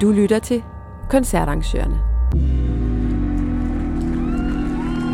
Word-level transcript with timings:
Du 0.00 0.10
lytter 0.10 0.38
til 0.38 0.62
koncertarrangørerne. 1.08 2.00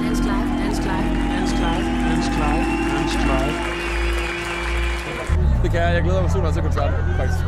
Dansk 0.05 0.23
Live, 0.23 0.49
Dansk 0.65 0.83
Live, 0.83 1.09
Dansk 1.35 1.57
Live, 1.57 1.85
Dansk 2.09 2.31
Live, 2.31 2.65
Dansk 2.97 3.19
Live. 3.31 3.55
Det 5.63 5.71
kan 5.71 5.81
jeg. 5.81 5.95
Jeg 5.95 6.03
glæder 6.03 6.23
mig 6.23 6.31
super 6.31 6.51
til 6.51 6.63
koncerten, 6.63 6.95
faktisk. 7.17 7.45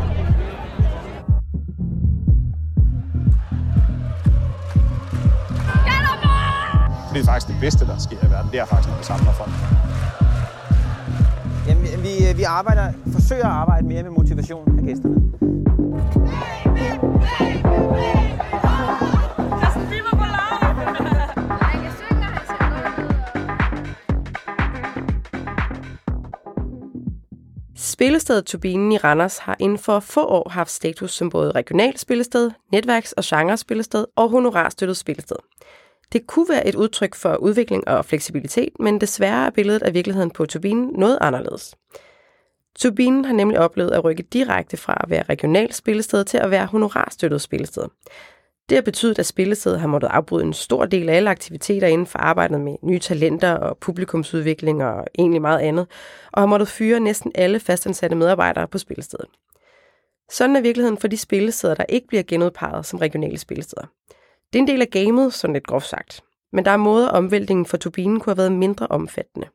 Det 7.15 7.21
er 7.21 7.25
faktisk 7.25 7.49
det 7.53 7.57
bedste, 7.61 7.87
der 7.87 7.99
sker 7.99 8.17
i 8.27 8.31
verden. 8.31 8.51
Det 8.51 8.61
er 8.61 8.65
faktisk, 8.65 8.89
når 8.89 8.99
vi 8.99 9.05
samler 9.05 9.33
folk. 9.33 9.51
Jamen, 11.69 11.85
vi, 11.85 12.37
vi 12.37 12.43
arbejder, 12.43 12.93
forsøger 13.13 13.47
at 13.47 13.53
arbejde 13.53 13.87
mere 13.87 14.03
med 14.03 14.11
motivation 14.11 14.79
af 14.79 14.85
gæsterne. 14.85 15.26
Spillestedet 27.97 28.47
Turbinen 28.47 28.93
i 28.93 28.97
Randers 28.97 29.39
har 29.39 29.57
inden 29.59 29.79
for 29.79 30.01
få 30.01 30.27
år 30.27 30.49
haft 30.49 30.71
status 30.71 31.13
som 31.13 31.31
både 31.31 31.51
regionalt 31.51 32.01
spillested, 32.01 32.51
netværks- 32.75 33.13
og 33.17 33.25
genrespillested 33.27 34.07
og 34.17 34.29
honorarstøttet 34.29 34.97
spillested. 34.97 35.37
Det 36.13 36.27
kunne 36.27 36.49
være 36.49 36.67
et 36.67 36.75
udtryk 36.75 37.15
for 37.15 37.37
udvikling 37.37 37.89
og 37.89 38.05
fleksibilitet, 38.05 38.69
men 38.81 39.01
desværre 39.01 39.47
er 39.47 39.51
billedet 39.51 39.83
af 39.83 39.95
virkeligheden 39.95 40.31
på 40.31 40.47
Turbinen 40.47 40.91
noget 40.99 41.19
anderledes. 41.21 41.75
Turbinen 42.79 43.25
har 43.25 43.33
nemlig 43.33 43.59
oplevet 43.59 43.91
at 43.91 44.05
rykke 44.05 44.23
direkte 44.23 44.77
fra 44.77 45.01
at 45.01 45.11
være 45.11 45.23
regionalt 45.23 45.75
spillested 45.75 46.25
til 46.25 46.39
at 46.39 46.51
være 46.51 46.67
honorarstøttet 46.67 47.41
spillested. 47.41 47.85
Det 48.69 48.77
har 48.77 48.83
betydet, 48.83 49.19
at 49.19 49.27
spillestedet 49.27 49.81
har 49.81 49.89
måttet 49.89 50.09
afbryde 50.09 50.45
en 50.45 50.53
stor 50.53 50.87
del 50.87 51.09
af 51.09 51.15
alle 51.17 51.31
aktiviteter 51.31 51.87
inden 51.87 52.07
for 52.07 52.19
arbejdet 52.19 52.61
med 52.61 52.77
nye 52.83 52.99
talenter 52.99 53.53
og 53.53 53.79
publikumsudvikling 53.79 54.85
og 54.85 55.07
egentlig 55.19 55.43
meget 55.43 55.59
andet, 55.59 55.87
og 56.33 56.43
har 56.43 56.47
måttet 56.47 56.69
fyre 56.69 57.01
næsten 57.01 57.33
alle 57.35 57.61
fastansatte 57.61 58.17
medarbejdere 58.17 58.69
på 58.69 58.79
spillestedet. 58.79 59.27
Sådan 60.31 60.57
er 60.57 60.61
virkeligheden 60.61 60.99
for 60.99 61.09
de 61.09 61.17
spillesteder, 61.17 61.75
der 61.75 61.85
ikke 61.89 62.07
bliver 62.07 62.23
genudpeget 62.23 62.87
som 62.87 62.99
regionale 62.99 63.39
spillesteder. 63.39 63.87
Det 64.53 64.59
er 64.59 64.63
en 64.63 64.69
del 64.69 64.83
af 64.83 64.91
gamet, 64.91 65.35
sådan 65.35 65.55
lidt 65.55 65.67
groft 65.67 65.89
sagt. 65.89 66.25
Men 66.53 66.65
der 66.65 66.71
er 66.71 66.77
måder, 66.77 67.09
omvæltningen 67.09 67.67
for 67.67 67.77
turbinen 67.77 68.21
kunne 68.21 68.31
have 68.31 68.39
været 68.39 68.53
mindre 68.53 68.87
omfattende. 68.87 69.49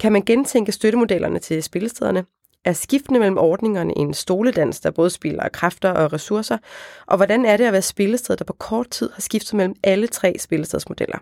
Kan 0.00 0.12
man 0.12 0.22
gentænke 0.22 0.72
støttemodellerne 0.72 1.38
til 1.38 1.62
spillestederne? 1.62 2.24
Er 2.68 2.72
skiftende 2.72 3.20
mellem 3.20 3.38
ordningerne 3.38 3.98
en 3.98 4.14
stoledans, 4.14 4.80
der 4.80 4.90
både 4.90 5.10
spiller 5.10 5.48
kræfter 5.48 5.90
og 5.90 6.12
ressourcer? 6.12 6.58
Og 7.06 7.16
hvordan 7.16 7.44
er 7.44 7.56
det 7.56 7.64
at 7.64 7.72
være 7.72 7.82
spillested, 7.82 8.36
der 8.36 8.44
på 8.44 8.52
kort 8.52 8.90
tid 8.90 9.10
har 9.14 9.20
skiftet 9.20 9.54
mellem 9.54 9.74
alle 9.84 10.06
tre 10.06 10.36
spillestedsmodeller? 10.38 11.18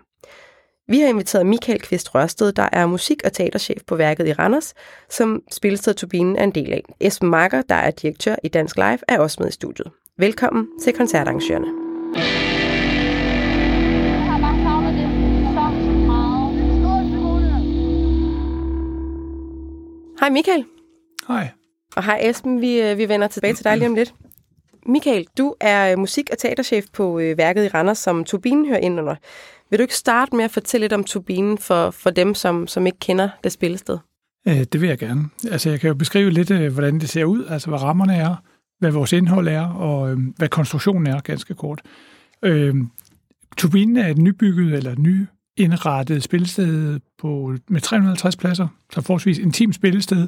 Vi 0.87 0.99
har 0.99 1.07
inviteret 1.07 1.45
Michael 1.45 1.81
Kvist 1.81 2.15
Rørsted, 2.15 2.51
der 2.51 2.69
er 2.71 2.85
musik- 2.85 3.21
og 3.25 3.33
teaterchef 3.33 3.81
på 3.87 3.95
værket 3.95 4.27
i 4.27 4.33
Randers, 4.33 4.73
som 5.09 5.41
Spillested 5.51 5.93
Turbinen 5.93 6.35
er 6.35 6.43
en 6.43 6.51
del 6.51 6.73
af. 6.73 6.83
Esben 6.99 7.29
Marker, 7.29 7.61
der 7.61 7.75
er 7.75 7.91
direktør 7.91 8.35
i 8.43 8.47
Dansk 8.47 8.75
Live, 8.75 8.99
er 9.07 9.19
også 9.19 9.37
med 9.39 9.49
i 9.49 9.51
studiet. 9.51 9.91
Velkommen 10.17 10.67
til 10.81 10.93
koncertarrangørerne. 10.93 11.67
Så 14.27 14.37
meget. 16.07 16.27
Hej 20.19 20.29
Michael. 20.29 20.65
Hej. 21.27 21.49
Og 21.95 22.03
hej 22.03 22.19
Esben, 22.23 22.61
vi, 22.61 22.81
øh, 22.81 22.97
vi 22.97 23.09
vender 23.09 23.27
tilbage 23.27 23.53
til 23.53 23.65
dig 23.65 23.77
lige 23.77 23.87
om 23.87 23.95
lidt. 23.95 24.13
Michael, 24.85 25.27
du 25.37 25.55
er 25.59 25.91
øh, 25.91 25.99
musik- 25.99 26.29
og 26.31 26.37
teaterchef 26.37 26.85
på 26.93 27.19
øh, 27.19 27.37
værket 27.37 27.65
i 27.65 27.67
Randers, 27.67 27.97
som 27.97 28.23
Turbinen 28.23 28.67
hører 28.67 28.79
ind 28.79 28.99
under. 28.99 29.15
Vil 29.69 29.79
du 29.79 29.81
ikke 29.81 29.95
starte 29.95 30.35
med 30.35 30.45
at 30.45 30.51
fortælle 30.51 30.83
lidt 30.83 30.93
om 30.93 31.03
Turbinen 31.03 31.57
for, 31.57 31.91
for 31.91 32.09
dem, 32.09 32.35
som, 32.35 32.67
som 32.67 32.85
ikke 32.85 32.99
kender 32.99 33.29
det 33.43 33.51
spillested? 33.51 33.97
Øh, 34.47 34.63
det 34.63 34.81
vil 34.81 34.89
jeg 34.89 34.97
gerne. 34.97 35.29
Altså, 35.51 35.69
jeg 35.69 35.79
kan 35.79 35.87
jo 35.87 35.93
beskrive 35.93 36.29
lidt, 36.29 36.51
øh, 36.51 36.73
hvordan 36.73 36.99
det 36.99 37.09
ser 37.09 37.25
ud, 37.25 37.45
altså 37.49 37.69
hvad 37.69 37.81
rammerne 37.81 38.15
er, 38.15 38.35
hvad 38.79 38.91
vores 38.91 39.13
indhold 39.13 39.47
er, 39.47 39.67
og 39.67 40.11
øh, 40.11 40.17
hvad 40.37 40.49
konstruktionen 40.49 41.07
er, 41.07 41.19
ganske 41.19 41.53
kort. 41.53 41.81
Øh, 42.43 42.75
Turbinen 43.57 43.97
er 43.97 44.07
et 44.07 44.17
nybygget 44.17 44.73
eller 44.73 44.95
nyindrettet 44.97 46.23
spillested 46.23 46.99
på, 47.17 47.55
med 47.69 47.81
350 47.81 48.35
pladser, 48.35 48.67
så 48.93 49.01
forholdsvis 49.01 49.37
intimt 49.37 49.75
spillested, 49.75 50.27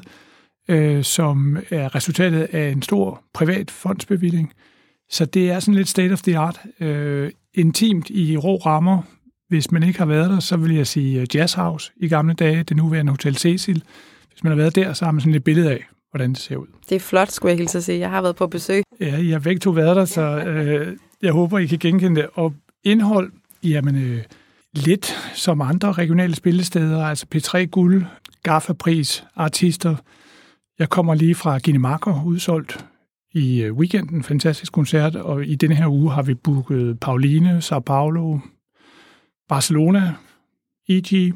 øh, 0.68 1.04
som 1.04 1.58
er 1.70 1.94
resultatet 1.94 2.42
af 2.42 2.70
en 2.70 2.82
stor 2.82 3.22
privat 3.34 3.70
fondsbevilling. 3.70 4.52
Så 5.10 5.24
det 5.24 5.50
er 5.50 5.60
sådan 5.60 5.74
lidt 5.74 5.88
state 5.88 6.12
of 6.12 6.22
the 6.22 6.38
art. 6.38 6.60
Øh, 6.80 7.30
intimt 7.54 8.10
i 8.10 8.36
rå 8.36 8.56
rammer. 8.56 9.02
Hvis 9.48 9.70
man 9.70 9.82
ikke 9.82 9.98
har 9.98 10.06
været 10.06 10.30
der, 10.30 10.40
så 10.40 10.56
vil 10.56 10.74
jeg 10.74 10.86
sige 10.86 11.26
Jazz 11.34 11.54
House 11.54 11.92
i 11.96 12.08
gamle 12.08 12.34
dage, 12.34 12.62
det 12.62 12.76
nuværende 12.76 13.12
Hotel 13.12 13.36
Cecil. 13.36 13.82
Hvis 14.30 14.44
man 14.44 14.50
har 14.50 14.56
været 14.56 14.76
der, 14.76 14.92
så 14.92 15.04
har 15.04 15.12
man 15.12 15.20
sådan 15.20 15.34
et 15.34 15.44
billede 15.44 15.70
af, 15.70 15.84
hvordan 16.10 16.30
det 16.30 16.38
ser 16.38 16.56
ud. 16.56 16.66
Det 16.88 16.96
er 16.96 17.00
flot, 17.00 17.30
skulle 17.30 17.50
jeg 17.50 17.58
hilse 17.58 17.78
at 17.78 17.84
sige. 17.84 17.98
Jeg 17.98 18.10
har 18.10 18.22
været 18.22 18.36
på 18.36 18.46
besøg. 18.46 18.82
Ja, 19.00 19.16
I 19.16 19.30
har 19.30 19.38
begge 19.38 19.58
to 19.58 19.70
været 19.70 19.96
der, 19.96 20.04
så 20.04 20.22
øh, 20.22 20.96
jeg 21.22 21.32
håber, 21.32 21.58
I 21.58 21.66
kan 21.66 21.78
genkende 21.78 22.20
det. 22.20 22.28
Og 22.34 22.54
indhold, 22.84 23.32
jamen 23.62 23.96
øh, 23.96 24.22
lidt 24.72 25.18
som 25.34 25.60
andre 25.60 25.92
regionale 25.92 26.34
spillesteder, 26.34 27.04
altså 27.04 27.26
P3 27.34 27.64
Guld, 27.64 28.04
Gaffapris, 28.42 29.24
artister. 29.36 29.96
Jeg 30.80 30.88
kommer 30.88 31.14
lige 31.14 31.34
fra 31.34 31.58
Ginemarker, 31.58 32.24
udsolgt 32.24 32.86
i 33.32 33.62
øh, 33.62 33.74
weekenden, 33.74 34.22
fantastisk 34.22 34.72
koncert, 34.72 35.16
og 35.16 35.46
i 35.46 35.54
denne 35.54 35.74
her 35.74 35.86
uge 35.86 36.12
har 36.12 36.22
vi 36.22 36.34
booket 36.34 37.00
Pauline, 37.00 37.60
Sao 37.60 37.80
Paulo, 37.80 38.38
Barcelona, 39.48 40.14
EG, 40.88 41.34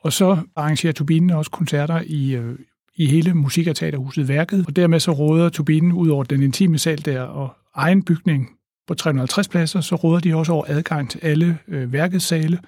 og 0.00 0.12
så 0.12 0.38
arrangerer 0.56 0.92
Turbinen 0.92 1.30
også 1.30 1.50
koncerter 1.50 2.02
i, 2.06 2.34
øh, 2.34 2.58
i 2.96 3.06
hele 3.06 3.34
musik- 3.34 3.68
og 3.68 3.76
teaterhuset 3.76 4.28
Værket, 4.28 4.64
og 4.66 4.76
dermed 4.76 5.00
så 5.00 5.12
råder 5.12 5.48
Turbinen 5.48 5.92
ud 5.92 6.08
over 6.08 6.24
den 6.24 6.42
intime 6.42 6.78
sal 6.78 7.04
der 7.04 7.22
og 7.22 7.54
egen 7.74 8.02
bygning 8.02 8.48
på 8.86 8.94
350 8.94 9.48
pladser, 9.48 9.80
så 9.80 9.96
råder 9.96 10.20
de 10.20 10.36
også 10.36 10.52
over 10.52 10.64
adgang 10.68 11.10
til 11.10 11.20
alle 11.22 11.58
øh, 11.68 11.92
værkets 11.92 12.24
sale, 12.24 12.58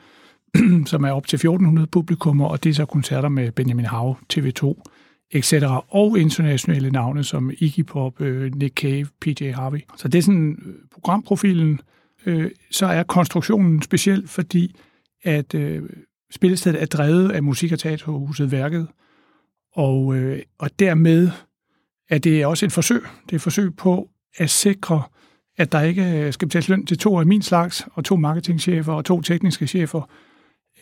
som 0.86 1.04
er 1.04 1.10
op 1.10 1.26
til 1.26 1.36
1400 1.36 1.86
publikummer, 1.86 2.46
og 2.46 2.64
det 2.64 2.70
er 2.70 2.74
så 2.74 2.84
koncerter 2.84 3.28
med 3.28 3.52
Benjamin 3.52 3.86
Hav, 3.86 4.16
TV2, 4.32 4.82
etc. 5.32 5.54
Og 5.88 6.18
internationale 6.18 6.90
navne 6.90 7.24
som 7.24 7.50
Iggy 7.58 7.84
Pop, 7.84 8.20
øh, 8.20 8.54
Nick 8.54 8.74
Cave, 8.74 9.06
PJ 9.20 9.50
Harvey. 9.50 9.80
Så 9.96 10.08
det 10.08 10.18
er 10.18 10.22
sådan 10.22 10.58
øh, 10.66 10.74
programprofilen. 10.92 11.80
Øh, 12.26 12.50
så 12.70 12.86
er 12.86 13.02
konstruktionen 13.02 13.82
speciel, 13.82 14.28
fordi 14.28 14.74
at 15.24 15.54
spillestedet 16.30 16.82
er 16.82 16.86
drevet 16.86 17.32
af 17.32 17.42
musik- 17.42 17.72
og 17.72 17.78
teaterhuset 17.78 18.52
Værket, 18.52 18.88
og, 19.74 20.16
øh, 20.16 20.42
og 20.58 20.70
dermed 20.78 21.30
er 22.10 22.18
det 22.18 22.46
også 22.46 22.66
et 22.66 22.72
forsøg. 22.72 23.02
Det 23.26 23.32
er 23.32 23.36
et 23.36 23.42
forsøg 23.42 23.76
på 23.76 24.08
at 24.38 24.50
sikre, 24.50 25.02
at 25.56 25.72
der 25.72 25.80
ikke 25.80 26.32
skal 26.32 26.48
betales 26.48 26.68
løn 26.68 26.86
til 26.86 26.98
to 26.98 27.18
af 27.18 27.26
min 27.26 27.42
slags, 27.42 27.86
og 27.92 28.04
to 28.04 28.16
marketingchefer 28.16 28.92
og 28.92 29.04
to 29.04 29.20
tekniske 29.20 29.66
chefer, 29.66 30.10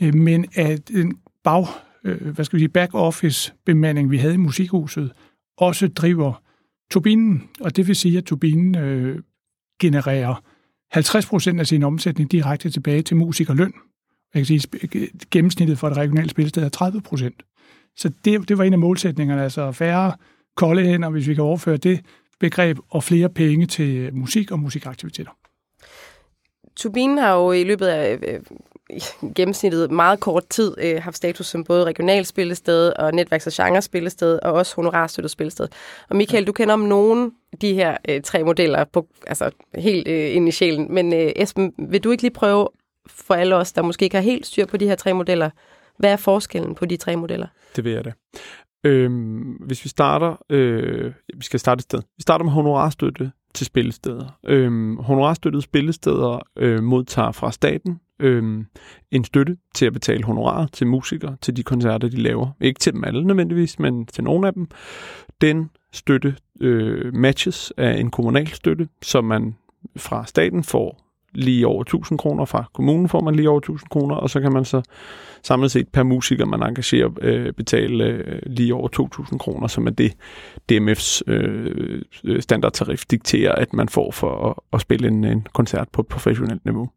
øh, 0.00 0.14
men 0.14 0.46
at 0.54 0.88
den 0.88 1.18
bag, 1.44 1.66
øh, 2.04 2.34
hvad 2.34 2.44
skal 2.44 2.56
vi 2.56 2.60
sige, 2.60 2.68
back-office 2.78 3.52
bemanding, 3.66 4.10
vi 4.10 4.16
havde 4.16 4.34
i 4.34 4.36
musikhuset, 4.36 5.12
også 5.56 5.88
driver 5.88 6.42
turbinen, 6.90 7.48
og 7.60 7.76
det 7.76 7.88
vil 7.88 7.96
sige, 7.96 8.18
at 8.18 8.24
turbinen 8.24 8.78
øh, 8.78 9.18
genererer 9.80 10.42
50 10.90 11.26
procent 11.26 11.60
af 11.60 11.66
sin 11.66 11.82
omsætning 11.82 12.32
direkte 12.32 12.70
tilbage 12.70 13.02
til 13.02 13.16
musikerløn. 13.16 13.72
Jeg 14.34 14.46
kan 14.46 14.46
sige, 14.46 14.68
gennemsnittet 15.30 15.78
for 15.78 15.88
et 15.88 15.96
regionalt 15.96 16.30
spilsted 16.30 16.62
er 16.62 16.68
30 16.68 17.00
procent. 17.00 17.42
Så 17.96 18.12
det, 18.24 18.48
det 18.48 18.58
var 18.58 18.64
en 18.64 18.72
af 18.72 18.78
målsætningerne, 18.78 19.42
altså 19.42 19.72
færre 19.72 20.12
kolde 20.56 20.82
hænder, 20.82 21.10
hvis 21.10 21.28
vi 21.28 21.34
kan 21.34 21.44
overføre 21.44 21.76
det 21.76 22.00
begreb, 22.40 22.78
og 22.88 23.04
flere 23.04 23.28
penge 23.28 23.66
til 23.66 24.14
musik 24.14 24.50
og 24.50 24.58
musikaktiviteter. 24.58 25.30
Turbinen 26.76 27.18
har 27.18 27.34
jo 27.34 27.52
i 27.52 27.64
løbet 27.64 27.86
af 27.86 28.18
øh, 28.28 28.40
gennemsnittet 29.36 29.90
meget 29.90 30.20
kort 30.20 30.46
tid 30.46 30.74
øh, 30.78 31.02
haft 31.02 31.16
status 31.16 31.46
som 31.46 31.64
både 31.64 31.84
regionalspillested 31.84 32.92
og 32.92 33.14
netværks- 33.14 33.46
og 33.46 33.52
genrespillested, 33.52 34.38
og 34.42 34.52
også 34.52 34.76
honorarstøttet 34.76 35.30
spillested. 35.30 35.68
Og 36.08 36.16
Michael, 36.16 36.46
du 36.46 36.52
kender 36.52 36.74
om 36.74 36.80
nogen 36.80 37.32
de 37.60 37.74
her 37.74 37.96
øh, 38.08 38.22
tre 38.22 38.44
modeller, 38.44 38.84
på, 38.84 39.06
altså 39.26 39.50
helt 39.74 40.08
øh, 40.08 40.36
ind 40.36 40.48
i 40.48 40.50
sjælen. 40.50 40.94
Men 40.94 41.12
øh, 41.12 41.32
Esben, 41.36 41.72
vil 41.78 42.04
du 42.04 42.10
ikke 42.10 42.22
lige 42.22 42.32
prøve 42.32 42.68
for 43.08 43.34
alle 43.34 43.56
os, 43.56 43.72
der 43.72 43.82
måske 43.82 44.04
ikke 44.04 44.16
har 44.16 44.22
helt 44.22 44.46
styr 44.46 44.66
på 44.66 44.76
de 44.76 44.86
her 44.86 44.94
tre 44.94 45.12
modeller, 45.12 45.50
hvad 45.98 46.12
er 46.12 46.16
forskellen 46.16 46.74
på 46.74 46.86
de 46.86 46.96
tre 46.96 47.16
modeller? 47.16 47.46
Det 47.76 47.84
vil 47.84 47.92
jeg 47.92 48.04
da. 48.04 48.12
Øhm, 48.84 49.52
hvis 49.52 49.84
vi 49.84 49.88
starter, 49.88 50.36
øh, 50.50 51.12
vi 51.36 51.44
skal 51.44 51.60
starte 51.60 51.78
et 51.78 51.82
sted. 51.82 51.98
Vi 51.98 52.22
starter 52.22 52.44
med 52.44 52.52
honorarstøtte 52.52 53.32
til 53.54 53.66
spillesteder. 53.66 54.38
Øhm, 54.46 54.96
honorarstøttede 54.96 55.62
spillesteder 55.62 56.38
øh, 56.58 56.82
modtager 56.82 57.32
fra 57.32 57.52
staten 57.52 58.00
øh, 58.20 58.64
en 59.10 59.24
støtte 59.24 59.56
til 59.74 59.86
at 59.86 59.92
betale 59.92 60.24
honorarer 60.24 60.66
til 60.66 60.86
musikere 60.86 61.36
til 61.40 61.56
de 61.56 61.62
koncerter, 61.62 62.08
de 62.08 62.16
laver. 62.16 62.48
Ikke 62.60 62.80
til 62.80 62.92
dem 62.92 63.04
alle 63.04 63.24
nødvendigvis, 63.24 63.78
men 63.78 64.06
til 64.06 64.24
nogle 64.24 64.46
af 64.46 64.52
dem. 64.54 64.68
Den 65.40 65.70
støtte 65.92 66.36
øh, 66.60 67.14
matches 67.14 67.72
af 67.76 68.00
en 68.00 68.10
kommunal 68.10 68.48
støtte, 68.48 68.88
som 69.02 69.24
man 69.24 69.54
fra 69.96 70.26
staten 70.26 70.64
får 70.64 71.10
lige 71.32 71.66
over 71.66 71.82
1000 71.82 72.18
kroner, 72.18 72.44
fra 72.44 72.64
kommunen 72.72 73.08
får 73.08 73.20
man 73.20 73.34
lige 73.34 73.50
over 73.50 73.58
1000 73.58 73.88
kroner, 73.88 74.14
og 74.14 74.30
så 74.30 74.40
kan 74.40 74.52
man 74.52 74.64
så 74.64 74.82
samlet 75.42 75.70
set 75.70 75.88
per 75.88 76.02
musiker, 76.02 76.46
man 76.46 76.62
engagerer, 76.62 77.10
øh, 77.20 77.52
betale 77.52 78.04
øh, 78.04 78.40
lige 78.46 78.74
over 78.74 78.88
2000 78.88 79.38
kroner, 79.38 79.66
som 79.66 79.86
er 79.86 79.90
det, 79.90 80.12
DMF's 80.72 81.20
øh, 81.26 82.02
standardtarif 82.40 83.04
dikterer, 83.10 83.54
at 83.54 83.72
man 83.72 83.88
får 83.88 84.10
for 84.10 84.48
at, 84.48 84.54
at 84.72 84.80
spille 84.80 85.08
en, 85.08 85.24
en 85.24 85.46
koncert 85.52 85.88
på 85.92 86.00
et 86.00 86.06
professionelt 86.06 86.64
niveau. 86.64 86.90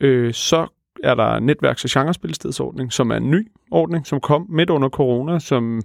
Øh, 0.00 0.34
så 0.34 0.66
er 1.04 1.14
der 1.14 1.40
netværks- 1.40 1.84
og 1.84 1.90
genrespillestedsordning, 1.90 2.92
som 2.92 3.10
er 3.10 3.16
en 3.16 3.30
ny 3.30 3.48
ordning, 3.70 4.06
som 4.06 4.20
kom 4.20 4.46
midt 4.48 4.70
under 4.70 4.88
corona, 4.88 5.38
som 5.38 5.82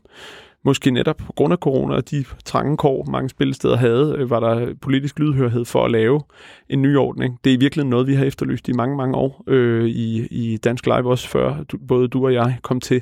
måske 0.66 0.92
netop 0.92 1.18
på 1.18 1.34
grund 1.34 1.54
af 1.54 1.58
corona 1.58 1.96
og 1.96 2.12
de 2.12 2.26
trange 2.46 2.78
kår, 2.78 3.06
mange 3.12 3.30
spillesteder 3.30 3.76
havde, 3.78 4.16
øh, 4.18 4.30
var 4.30 4.40
der 4.40 4.74
politisk 4.82 5.20
lydhørhed 5.20 5.66
for 5.66 5.86
at 5.86 5.92
lave 5.92 6.22
en 6.70 6.82
ny 6.82 6.98
ordning. 6.98 7.40
Det 7.44 7.50
er 7.50 7.54
i 7.58 7.60
virkeligheden 7.60 7.90
noget, 7.90 8.08
vi 8.08 8.14
har 8.14 8.26
efterlyst 8.26 8.68
i 8.68 8.72
mange, 8.72 8.98
mange 8.98 9.18
år 9.18 9.44
øh, 9.48 9.86
i, 9.86 10.28
i 10.32 10.58
Dansk 10.58 10.86
Live, 10.86 11.10
også 11.10 11.30
før 11.30 11.64
du, 11.64 11.78
både 11.88 12.08
du 12.08 12.26
og 12.26 12.34
jeg 12.34 12.58
kom 12.62 12.80
til, 12.80 13.02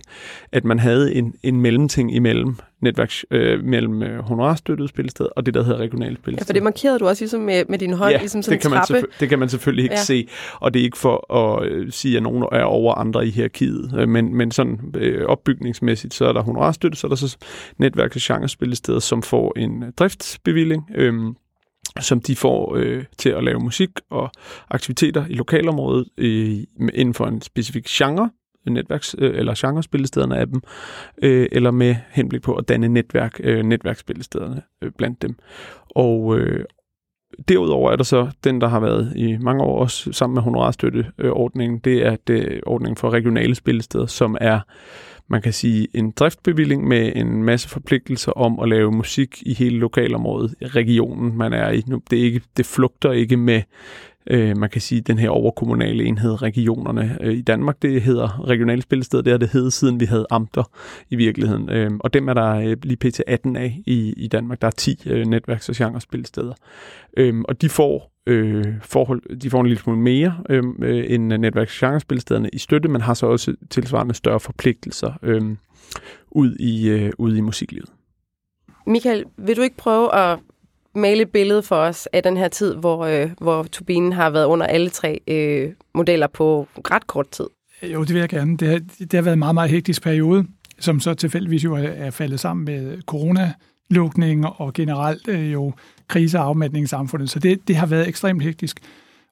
at 0.51 0.63
man 0.63 0.79
havde 0.79 1.15
en, 1.15 1.33
en 1.43 1.61
mellemting 1.61 2.15
imellem 2.15 2.55
netværks, 2.83 3.25
øh, 3.31 3.63
mellem 3.63 4.03
øh, 4.03 4.19
honorarstøttede 4.19 4.87
spillested 4.87 5.27
og 5.35 5.45
det, 5.45 5.53
der 5.53 5.63
hedder 5.63 5.79
regionale 5.79 6.15
spillested. 6.15 6.45
Ja, 6.45 6.49
for 6.49 6.53
det 6.53 6.63
markerede 6.63 6.99
du 6.99 7.07
også 7.07 7.23
ligesom 7.23 7.41
med, 7.41 7.63
med 7.69 7.79
din 7.79 7.93
hånd, 7.93 8.11
ja, 8.11 8.17
ligesom 8.19 8.41
sådan 8.41 8.55
det 8.57 8.61
kan, 8.61 8.71
man 8.71 8.77
trappe. 8.79 8.93
selvfø- 9.07 9.17
det 9.19 9.29
kan 9.29 9.39
man 9.39 9.49
selvfølgelig 9.49 9.83
ikke 9.83 9.95
Ja. 9.95 10.03
se, 10.03 10.27
og 10.59 10.73
det 10.73 10.79
er 10.79 10.83
ikke 10.83 10.97
for 10.97 11.33
at 11.33 11.67
øh, 11.67 11.91
sige, 11.91 12.17
at 12.17 12.23
nogen 12.23 12.45
er 12.51 12.63
over 12.63 12.93
andre 12.95 13.27
i 13.27 13.29
hierarkiet, 13.29 13.93
øh, 13.97 14.09
men, 14.09 14.35
men 14.35 14.51
sådan 14.51 14.79
øh, 14.97 15.25
opbygningsmæssigt, 15.25 16.13
så 16.13 16.25
er 16.25 16.33
der 16.33 16.41
honorarstøtte, 16.41 16.97
så 16.97 17.07
er 17.07 17.09
der 17.09 17.15
så 17.15 17.37
netværks- 17.83 18.15
og 18.31 18.35
genrespillesteder, 18.35 18.99
som 18.99 19.21
får 19.23 19.53
en 19.59 19.83
driftsbevilling, 19.97 20.83
øh, 20.95 21.13
som 22.01 22.21
de 22.21 22.35
får 22.35 22.75
øh, 22.75 23.03
til 23.17 23.29
at 23.29 23.43
lave 23.43 23.59
musik 23.59 23.89
og 24.09 24.31
aktiviteter 24.69 25.25
i 25.29 25.33
lokalområdet 25.33 26.07
øh, 26.17 26.57
inden 26.93 27.13
for 27.13 27.25
en 27.25 27.41
specifik 27.41 27.85
genre, 27.89 28.29
Øh, 28.67 28.73
netværks- 28.73 29.15
øh, 29.17 29.39
eller 29.39 29.53
genrespillestederne 29.57 30.37
af 30.37 30.47
dem, 30.47 30.61
øh, 31.23 31.47
eller 31.51 31.71
med 31.71 31.95
henblik 32.11 32.41
på 32.41 32.55
at 32.55 32.67
danne 32.67 32.87
netværk, 32.87 33.39
øh, 33.43 33.63
netværksspillestederne 33.63 34.61
øh, 34.81 34.91
blandt 34.97 35.21
dem. 35.21 35.35
Og 35.95 36.39
øh, 36.39 36.65
derudover 37.47 37.91
er 37.91 37.95
der 37.95 38.03
så 38.03 38.29
den, 38.43 38.61
der 38.61 38.67
har 38.67 38.79
været 38.79 39.13
i 39.15 39.37
mange 39.37 39.63
år 39.63 39.79
også 39.79 40.11
sammen 40.11 40.33
med 40.33 40.41
honorarstøtteordningen, 40.41 41.79
det 41.79 42.05
er 42.05 42.15
det, 42.27 42.61
ordningen 42.65 42.97
for 42.97 43.09
regionale 43.09 43.55
spillesteder, 43.55 44.05
som 44.05 44.37
er 44.41 44.59
man 45.27 45.41
kan 45.41 45.53
sige, 45.53 45.87
en 45.93 46.11
driftbevilling 46.11 46.87
med 46.87 47.11
en 47.15 47.43
masse 47.43 47.69
forpligtelser 47.69 48.31
om 48.31 48.59
at 48.59 48.69
lave 48.69 48.91
musik 48.91 49.43
i 49.45 49.53
hele 49.53 49.77
lokalområdet, 49.77 50.55
regionen, 50.61 51.37
man 51.37 51.53
er 51.53 51.69
i. 51.69 51.83
Nu, 51.87 52.01
det, 52.09 52.19
er 52.19 52.23
ikke, 52.23 52.41
det 52.57 52.65
flugter 52.65 53.11
ikke 53.11 53.37
med, 53.37 53.61
øh, 54.27 54.57
man 54.57 54.69
kan 54.69 54.81
sige, 54.81 55.01
den 55.01 55.19
her 55.19 55.29
overkommunale 55.29 56.03
enhed, 56.03 56.41
regionerne. 56.41 57.17
Øh, 57.21 57.33
I 57.33 57.41
Danmark, 57.41 57.81
det 57.81 58.01
hedder 58.01 58.47
regionale 58.47 58.81
spillesteder, 58.81 59.23
det 59.23 59.31
har 59.31 59.37
det 59.37 59.49
heddet, 59.49 59.73
siden 59.73 59.99
vi 59.99 60.05
havde 60.05 60.25
amter 60.29 60.63
i 61.09 61.15
virkeligheden. 61.15 61.69
Øh, 61.69 61.91
og 61.99 62.13
dem 62.13 62.27
er 62.27 62.33
der 62.33 62.55
øh, 62.55 62.77
lige 62.83 62.97
pt. 62.97 63.21
18 63.27 63.55
af 63.55 63.81
i, 63.85 64.13
i 64.17 64.27
Danmark. 64.27 64.61
Der 64.61 64.67
er 64.67 64.71
10 64.71 64.97
øh, 65.05 65.25
netværks- 65.27 65.69
og 65.69 65.75
genrespillesteder. 65.75 66.53
Øh, 67.17 67.41
og 67.47 67.61
de 67.61 67.69
får 67.69 68.13
øh, 68.27 68.65
forhold, 68.81 69.39
de 69.39 69.49
får 69.49 69.59
en 69.61 69.67
lille 69.67 69.81
smule 69.81 69.99
mere 69.99 70.37
øh, 70.49 70.63
øh 70.81 71.05
end 71.09 71.33
netværks- 71.33 71.83
og 71.83 72.49
i 72.53 72.57
støtte, 72.57 72.89
men 72.89 73.01
har 73.01 73.13
så 73.13 73.25
også 73.25 73.55
tilsvarende 73.69 74.13
større 74.13 74.39
forpligtelser 74.39 75.13
øh, 75.23 75.41
ud, 76.31 76.55
i, 76.55 76.89
øh, 76.89 77.11
ud 77.17 77.35
i 77.35 77.41
musiklivet. 77.41 77.89
Michael, 78.87 79.25
vil 79.37 79.57
du 79.57 79.61
ikke 79.61 79.77
prøve 79.77 80.15
at 80.15 80.39
male 80.95 81.21
et 81.21 81.29
billede 81.29 81.63
for 81.63 81.75
os 81.75 82.07
af 82.13 82.23
den 82.23 82.37
her 82.37 82.47
tid, 82.47 82.75
hvor, 82.75 83.05
øh, 83.05 83.29
hvor 83.41 83.63
turbinen 83.63 84.13
har 84.13 84.29
været 84.29 84.45
under 84.45 84.65
alle 84.65 84.89
tre 84.89 85.19
øh, 85.27 85.71
modeller 85.95 86.27
på 86.27 86.67
ret 86.91 87.07
kort 87.07 87.29
tid? 87.29 87.45
Øh, 87.83 87.93
jo, 87.93 88.01
det 88.01 88.13
vil 88.13 88.19
jeg 88.19 88.29
gerne. 88.29 88.57
Det 88.57 88.67
har, 88.67 88.79
det 88.99 89.13
har 89.13 89.21
været 89.21 89.33
en 89.33 89.39
meget, 89.39 89.55
meget 89.55 89.69
hektisk 89.69 90.03
periode, 90.03 90.45
som 90.79 90.99
så 90.99 91.13
tilfældigvis 91.13 91.63
jo 91.63 91.75
er, 91.75 91.79
er 91.87 92.11
faldet 92.11 92.39
sammen 92.39 92.65
med 92.65 93.01
coronalukninger 93.01 94.47
og 94.47 94.73
generelt 94.73 95.27
øh, 95.27 95.53
jo 95.53 95.73
krise 96.07 96.39
og 96.39 96.45
afmatning 96.45 96.83
i 96.83 96.87
samfundet. 96.87 97.29
Så 97.29 97.39
det, 97.39 97.67
det 97.67 97.75
har 97.75 97.85
været 97.85 98.07
ekstremt 98.07 98.43
hektisk. 98.43 98.79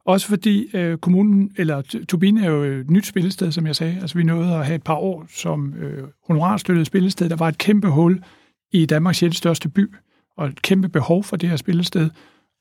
Også 0.05 0.27
fordi 0.27 0.69
øh, 0.73 0.97
kommunen, 0.97 1.51
eller 1.57 1.81
T- 1.81 2.05
Turbine 2.05 2.45
er 2.45 2.49
jo 2.49 2.63
et 2.63 2.89
nyt 2.89 3.05
spillested, 3.05 3.51
som 3.51 3.67
jeg 3.67 3.75
sagde. 3.75 3.97
Altså 4.01 4.17
vi 4.17 4.23
nåede 4.23 4.55
at 4.55 4.65
have 4.65 4.75
et 4.75 4.83
par 4.83 4.95
år 4.95 5.25
som 5.29 5.73
øh, 5.73 6.03
honorarstøttet 6.27 6.87
spillested. 6.87 7.29
Der 7.29 7.35
var 7.35 7.47
et 7.47 7.57
kæmpe 7.57 7.87
hul 7.87 8.23
i 8.71 8.85
Danmarks 8.85 9.17
sjældent 9.17 9.37
største 9.37 9.69
by, 9.69 9.89
og 10.37 10.47
et 10.47 10.61
kæmpe 10.61 10.89
behov 10.89 11.23
for 11.23 11.35
det 11.35 11.49
her 11.49 11.55
spillested. 11.55 12.09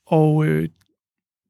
Og, 0.06 0.46
øh, 0.46 0.68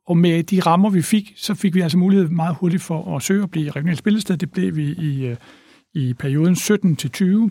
og 0.06 0.16
med 0.16 0.42
de 0.42 0.60
rammer, 0.60 0.90
vi 0.90 1.02
fik, 1.02 1.32
så 1.36 1.54
fik 1.54 1.74
vi 1.74 1.80
altså 1.80 1.98
mulighed 1.98 2.28
meget 2.28 2.56
hurtigt 2.56 2.82
for 2.82 3.16
at 3.16 3.22
søge 3.22 3.42
at 3.42 3.50
blive 3.50 3.70
regionalt 3.70 3.98
spillested. 3.98 4.36
Det 4.36 4.50
blev 4.50 4.76
vi 4.76 4.92
i, 4.92 5.26
øh, 5.26 5.36
i 5.94 6.14
perioden 6.14 6.56
17 6.56 6.96
til 6.96 7.10
20. 7.10 7.50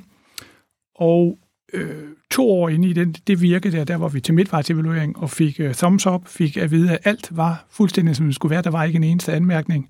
Og 0.95 1.37
øh, 1.73 2.07
to 2.31 2.51
år 2.51 2.69
inde 2.69 2.89
i 2.89 2.93
den, 2.93 3.11
det 3.11 3.41
virkede 3.41 3.77
der, 3.77 3.83
der 3.83 3.95
var 3.95 4.07
vi 4.07 4.21
til 4.21 4.33
midtvejsevaluering 4.33 5.17
og 5.17 5.29
fik 5.29 5.59
øh, 5.59 5.73
thumbs 5.73 6.07
up, 6.07 6.27
fik 6.27 6.57
at 6.57 6.71
vide, 6.71 6.91
at 6.91 6.99
alt 7.03 7.37
var 7.37 7.65
fuldstændig, 7.69 8.15
som 8.15 8.25
det 8.25 8.35
skulle 8.35 8.49
være. 8.49 8.61
Der 8.61 8.69
var 8.69 8.83
ikke 8.83 8.97
en 8.97 9.03
eneste 9.03 9.33
anmærkning. 9.33 9.89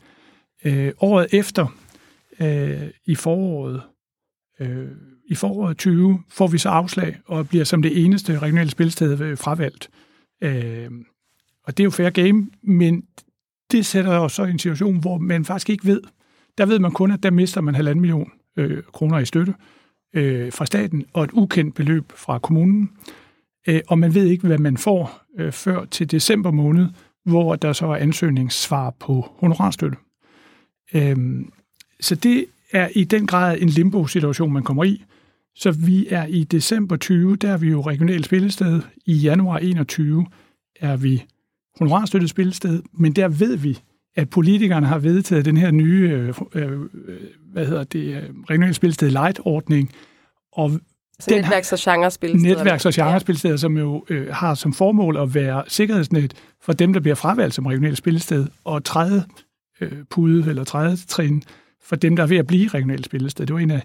Øh, 0.66 0.92
året 1.02 1.28
efter, 1.34 1.68
øh, 2.40 2.88
i 3.06 3.16
foråret, 3.16 3.81
øh, 4.59 4.88
i 5.25 5.35
foråret 5.35 5.77
20, 5.77 6.19
får 6.29 6.47
vi 6.47 6.57
så 6.57 6.69
afslag 6.69 7.17
og 7.25 7.50
bliver 7.50 7.63
som 7.63 7.81
det 7.81 8.06
eneste 8.06 8.39
regionale 8.39 8.69
spilsted 8.69 9.19
øh, 9.21 9.38
fravalgt. 9.38 9.89
Øh, 10.44 10.91
og 11.63 11.77
det 11.77 11.83
er 11.83 11.85
jo 11.85 11.89
fair 11.89 12.09
game, 12.09 12.47
men 12.61 13.03
det 13.71 13.85
sætter 13.85 14.19
os 14.19 14.33
så 14.33 14.44
i 14.44 14.50
en 14.50 14.59
situation, 14.59 15.00
hvor 15.00 15.17
man 15.17 15.45
faktisk 15.45 15.69
ikke 15.69 15.85
ved. 15.85 16.01
Der 16.57 16.65
ved 16.65 16.79
man 16.79 16.91
kun, 16.91 17.11
at 17.11 17.23
der 17.23 17.31
mister 17.31 17.61
man 17.61 17.75
halvanden 17.75 18.01
million 18.01 18.31
øh, 18.57 18.83
kroner 18.94 19.19
i 19.19 19.25
støtte 19.25 19.53
øh, 20.15 20.53
fra 20.53 20.65
staten 20.65 21.06
og 21.13 21.23
et 21.23 21.31
ukendt 21.33 21.75
beløb 21.75 22.11
fra 22.15 22.39
kommunen. 22.39 22.89
Øh, 23.67 23.81
og 23.88 24.00
man 24.00 24.13
ved 24.13 24.25
ikke, 24.25 24.47
hvad 24.47 24.57
man 24.57 24.77
får 24.77 25.21
øh, 25.39 25.51
før 25.51 25.85
til 25.85 26.11
december 26.11 26.51
måned, 26.51 26.88
hvor 27.25 27.56
der 27.56 27.73
så 27.73 27.88
er 27.88 27.95
ansøgningssvar 27.95 28.89
på 29.00 29.31
honorarstøtte. 29.38 29.97
Øh, 30.94 31.17
så 32.00 32.15
det 32.15 32.45
er 32.74 32.89
i 32.95 33.04
den 33.04 33.27
grad 33.27 33.57
en 33.62 33.69
limbo-situation, 33.69 34.54
man 34.54 34.63
kommer 34.63 34.83
i. 34.83 35.04
Så 35.56 35.71
vi 35.71 36.07
er 36.10 36.25
i 36.25 36.44
december 36.44 36.98
20, 36.98 37.36
der 37.36 37.51
er 37.54 37.57
vi 37.57 37.69
jo 37.69 37.81
regionalt 37.81 38.25
spillested. 38.25 38.81
I 39.06 39.13
januar 39.13 39.57
21 39.57 40.25
er 40.80 40.98
vi 40.98 41.25
honorarstøttet 41.80 42.30
spillested, 42.30 42.81
men 42.94 43.14
der 43.14 43.28
ved 43.28 43.57
vi, 43.57 43.80
at 44.16 44.30
politikerne 44.30 44.88
har 44.88 44.99
vedtaget 44.99 45.45
den 45.45 45.57
her 45.57 45.71
nye, 45.71 46.09
øh, 46.09 46.33
øh, 46.56 46.80
hvad 47.52 47.66
hedder 47.66 47.83
det, 47.83 48.16
øh, 48.16 48.23
regionalt 48.49 48.76
spillested 48.76 49.09
light-ordning, 49.09 49.92
og 50.54 50.71
Så 51.19 51.30
Den 51.30 51.44
netværks- 51.45 51.73
og 51.73 51.80
genrespil. 51.81 52.35
netværks- 52.35 52.85
og 52.85 52.94
genrespillesteder, 52.94 53.57
som 53.57 53.78
jo 53.78 54.06
øh, 54.09 54.28
har 54.33 54.54
som 54.56 54.73
formål 54.73 55.18
at 55.18 55.33
være 55.35 55.64
sikkerhedsnet 55.68 56.33
for 56.61 56.73
dem, 56.73 56.94
der 56.94 56.99
bliver 56.99 57.16
fravalgt 57.16 57.56
som 57.56 57.66
regionalt 57.66 57.97
spillested, 57.97 58.47
og 58.64 58.83
træde 58.83 59.23
øh, 59.81 59.92
pude 60.09 60.49
eller 60.49 60.64
træde 60.64 60.97
trin 61.07 61.44
for 61.81 61.95
dem, 61.95 62.16
der 62.16 62.24
er 62.24 62.28
ved 62.28 62.38
at 62.38 62.48
blive 62.48 62.68
regionalt 62.68 63.06
spillested. 63.06 63.45
Det 63.45 63.54
var 63.54 63.59
en 63.59 63.71
af, 63.71 63.83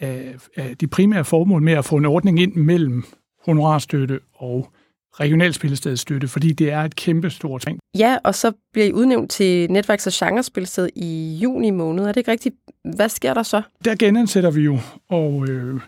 af, 0.00 0.34
af 0.56 0.76
de 0.76 0.86
primære 0.86 1.24
formål 1.24 1.62
med 1.62 1.72
at 1.72 1.84
få 1.84 1.96
en 1.96 2.04
ordning 2.04 2.40
ind 2.40 2.54
mellem 2.54 3.04
honorarstøtte 3.46 4.20
og 4.34 4.72
regionalt 5.20 5.54
spillestedsstøtte, 5.54 6.28
fordi 6.28 6.52
det 6.52 6.70
er 6.72 6.80
et 6.80 6.96
kæmpe 6.96 7.30
stort 7.30 7.62
ting. 7.62 7.78
Ja, 7.98 8.18
og 8.24 8.34
så 8.34 8.52
bliver 8.72 8.86
I 8.86 8.92
udnævnt 8.92 9.30
til 9.30 9.70
netværks- 9.70 10.06
og 10.06 10.12
genrespilsted 10.28 10.88
i 10.96 11.38
juni 11.42 11.70
måned. 11.70 12.04
Er 12.04 12.08
det 12.08 12.16
ikke 12.16 12.30
rigtigt? 12.30 12.54
Hvad 12.96 13.08
sker 13.08 13.34
der 13.34 13.42
så? 13.42 13.62
Der 13.84 13.94
genansætter 13.94 14.50
vi 14.50 14.60
jo 14.60 14.78
og 15.08 15.48
øh, 15.48 15.80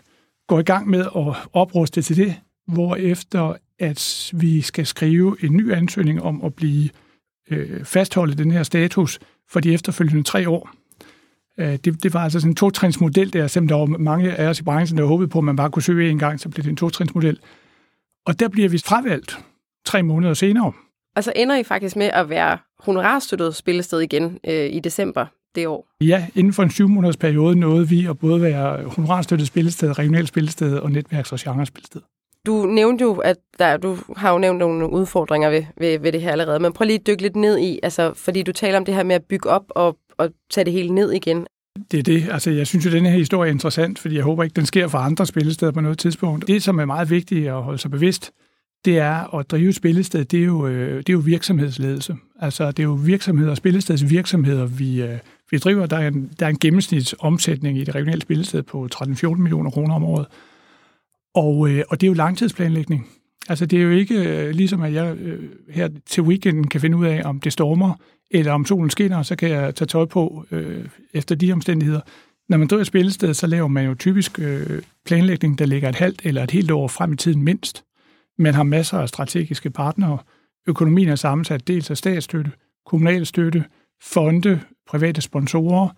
går 0.47 0.59
i 0.59 0.63
gang 0.63 0.89
med 0.89 0.99
at 0.99 1.35
opruste 1.53 2.01
til 2.01 2.17
det, 2.17 2.35
hvor 2.67 2.95
efter 2.95 3.53
at 3.79 4.31
vi 4.33 4.61
skal 4.61 4.85
skrive 4.85 5.37
en 5.43 5.57
ny 5.57 5.73
ansøgning 5.73 6.21
om 6.21 6.45
at 6.45 6.53
blive 6.53 6.89
øh, 7.51 7.85
fastholdt 7.85 8.39
i 8.39 8.43
den 8.43 8.51
her 8.51 8.63
status 8.63 9.19
for 9.49 9.59
de 9.59 9.73
efterfølgende 9.73 10.23
tre 10.23 10.49
år. 10.49 10.69
Øh, 11.59 11.77
det, 11.85 12.03
det 12.03 12.13
var 12.13 12.19
altså 12.19 12.39
sådan 12.39 12.51
en 12.51 12.55
totrinsmodel 12.55 13.33
der, 13.33 13.47
selvom 13.47 13.67
der 13.67 13.75
var 13.75 13.85
mange 13.85 14.35
af 14.35 14.47
os 14.47 14.59
i 14.59 14.63
branchen, 14.63 14.97
der 14.97 15.05
håbede 15.05 15.29
på, 15.29 15.37
at 15.37 15.43
man 15.43 15.55
bare 15.55 15.69
kunne 15.69 15.83
søge 15.83 16.09
en 16.09 16.19
gang, 16.19 16.39
så 16.39 16.49
blev 16.49 16.63
det 16.63 16.69
en 16.69 16.77
totrinsmodel. 16.77 17.39
Og 18.25 18.39
der 18.39 18.47
bliver 18.47 18.69
vi 18.69 18.77
fravalgt 18.77 19.39
tre 19.85 20.03
måneder 20.03 20.33
senere. 20.33 20.71
Og 21.15 21.23
så 21.23 21.33
ender 21.35 21.55
I 21.55 21.63
faktisk 21.63 21.95
med 21.95 22.09
at 22.13 22.29
være 22.29 22.57
honorarstøttet 22.79 23.55
spillested 23.55 23.99
igen 23.99 24.39
øh, 24.47 24.73
i 24.73 24.79
december 24.79 25.25
det 25.55 25.67
år. 25.67 25.87
Ja, 26.01 26.27
inden 26.35 26.53
for 26.53 26.63
en 26.63 26.69
syv 26.69 26.87
måneders 26.87 27.17
periode 27.17 27.59
nåede 27.59 27.89
vi 27.89 28.05
at 28.05 28.19
både 28.19 28.41
være 28.41 28.83
honorarstøttet 28.83 29.47
spillested, 29.47 29.99
regionalt 29.99 30.27
spillested 30.27 30.77
og 30.77 30.91
netværks- 30.91 31.33
og 31.33 31.39
genrespillested. 31.39 32.01
Du 32.45 32.65
nævnte 32.65 33.01
jo, 33.03 33.15
at 33.15 33.37
der, 33.59 33.77
du 33.77 33.97
har 34.17 34.31
jo 34.31 34.37
nævnt 34.37 34.59
nogle 34.59 34.89
udfordringer 34.89 35.49
ved, 35.49 35.63
ved, 35.77 35.99
ved 35.99 36.11
det 36.11 36.21
her 36.21 36.31
allerede, 36.31 36.59
men 36.59 36.73
prøv 36.73 36.85
lige 36.85 36.99
at 36.99 37.07
dykke 37.07 37.21
lidt 37.21 37.35
ned 37.35 37.59
i, 37.59 37.79
altså, 37.83 38.13
fordi 38.13 38.43
du 38.43 38.51
taler 38.51 38.77
om 38.77 38.85
det 38.85 38.95
her 38.95 39.03
med 39.03 39.15
at 39.15 39.23
bygge 39.23 39.49
op 39.49 39.63
og, 39.69 39.97
og 40.17 40.29
tage 40.49 40.65
det 40.65 40.73
hele 40.73 40.95
ned 40.95 41.11
igen. 41.11 41.47
Det 41.91 41.99
er 41.99 42.03
det. 42.03 42.29
Altså, 42.31 42.51
jeg 42.51 42.67
synes 42.67 42.85
jo, 42.85 42.89
at 42.89 42.93
denne 42.93 43.09
her 43.09 43.17
historie 43.17 43.49
er 43.49 43.53
interessant, 43.53 43.99
fordi 43.99 44.15
jeg 44.15 44.23
håber 44.23 44.43
ikke, 44.43 44.53
den 44.53 44.65
sker 44.65 44.87
for 44.87 44.97
andre 44.97 45.25
spillesteder 45.25 45.71
på 45.71 45.81
noget 45.81 45.97
tidspunkt. 45.97 46.47
Det, 46.47 46.63
som 46.63 46.79
er 46.79 46.85
meget 46.85 47.09
vigtigt 47.09 47.47
at 47.47 47.63
holde 47.63 47.77
sig 47.77 47.91
bevidst, 47.91 48.31
det 48.85 48.97
er 48.97 49.35
at 49.35 49.51
drive 49.51 49.73
spillested, 49.73 50.25
det 50.25 50.39
er 50.39 50.43
jo, 50.45 50.67
øh, 50.67 50.97
det 50.97 51.09
er 51.09 51.13
jo 51.13 51.19
virksomhedsledelse. 51.19 52.15
Altså, 52.39 52.71
det 52.71 52.79
er 52.79 52.83
jo 52.83 52.93
virksomheder, 52.93 53.55
spillesteds 53.55 54.09
virksomheder, 54.09 54.65
vi, 54.65 55.01
øh, 55.01 55.17
vi 55.51 55.57
driver. 55.57 55.85
Der 55.85 55.97
er, 55.97 56.07
en, 56.07 56.31
der 56.39 56.45
er 56.45 56.49
en 56.49 56.59
gennemsnitsomsætning 56.59 57.77
i 57.77 57.83
det 57.83 57.95
regionale 57.95 58.21
spillested 58.21 58.63
på 58.63 58.87
13-14 58.95 59.27
millioner 59.35 59.71
kroner 59.71 59.95
om 59.95 60.03
året. 60.03 60.25
Og, 61.35 61.69
øh, 61.69 61.83
og 61.89 62.01
det 62.01 62.07
er 62.07 62.11
jo 62.11 62.13
langtidsplanlægning. 62.13 63.07
Altså, 63.47 63.65
det 63.65 63.79
er 63.79 63.83
jo 63.83 63.91
ikke 63.91 64.15
øh, 64.15 64.49
ligesom, 64.49 64.81
at 64.81 64.93
jeg 64.93 65.17
øh, 65.17 65.49
her 65.69 65.89
til 66.05 66.23
weekenden 66.23 66.67
kan 66.67 66.81
finde 66.81 66.97
ud 66.97 67.05
af, 67.05 67.21
om 67.25 67.39
det 67.39 67.53
stormer, 67.53 67.93
eller 68.31 68.51
om 68.51 68.65
solen 68.65 68.89
skinner, 68.89 69.23
så 69.23 69.35
kan 69.35 69.49
jeg 69.49 69.75
tage 69.75 69.87
tøj 69.87 70.05
på 70.05 70.45
øh, 70.51 70.85
efter 71.13 71.35
de 71.35 71.53
omstændigheder. 71.53 72.01
Når 72.49 72.57
man 72.57 72.67
driver 72.67 72.81
et 72.81 72.87
spillested, 72.87 73.33
så 73.33 73.47
laver 73.47 73.67
man 73.67 73.85
jo 73.85 73.93
typisk 73.93 74.39
øh, 74.39 74.81
planlægning, 75.05 75.59
der 75.59 75.65
ligger 75.65 75.89
et 75.89 75.95
halvt 75.95 76.21
eller 76.23 76.43
et 76.43 76.51
helt 76.51 76.71
år 76.71 76.87
frem 76.87 77.13
i 77.13 77.15
tiden 77.15 77.41
mindst. 77.41 77.83
Man 78.37 78.53
har 78.53 78.63
masser 78.63 78.97
af 78.97 79.09
strategiske 79.09 79.69
partnere. 79.69 80.17
Økonomien 80.67 81.09
er 81.09 81.15
sammensat 81.15 81.67
dels 81.67 81.91
af 81.91 81.97
statsstøtte, 81.97 82.51
kommunal 82.85 83.25
støtte, 83.25 83.63
fonde, 84.03 84.59
private 84.87 85.21
sponsorer, 85.21 85.89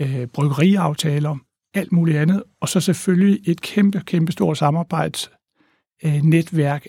øh, 0.00 0.26
bryggeriaftaler, 0.26 1.36
alt 1.74 1.92
muligt 1.92 2.18
andet, 2.18 2.42
og 2.60 2.68
så 2.68 2.80
selvfølgelig 2.80 3.40
et 3.46 3.60
kæmpe, 3.60 4.00
kæmpe 4.00 4.32
stort 4.32 4.58
samarbejde 4.58 5.18
øh, 6.04 6.22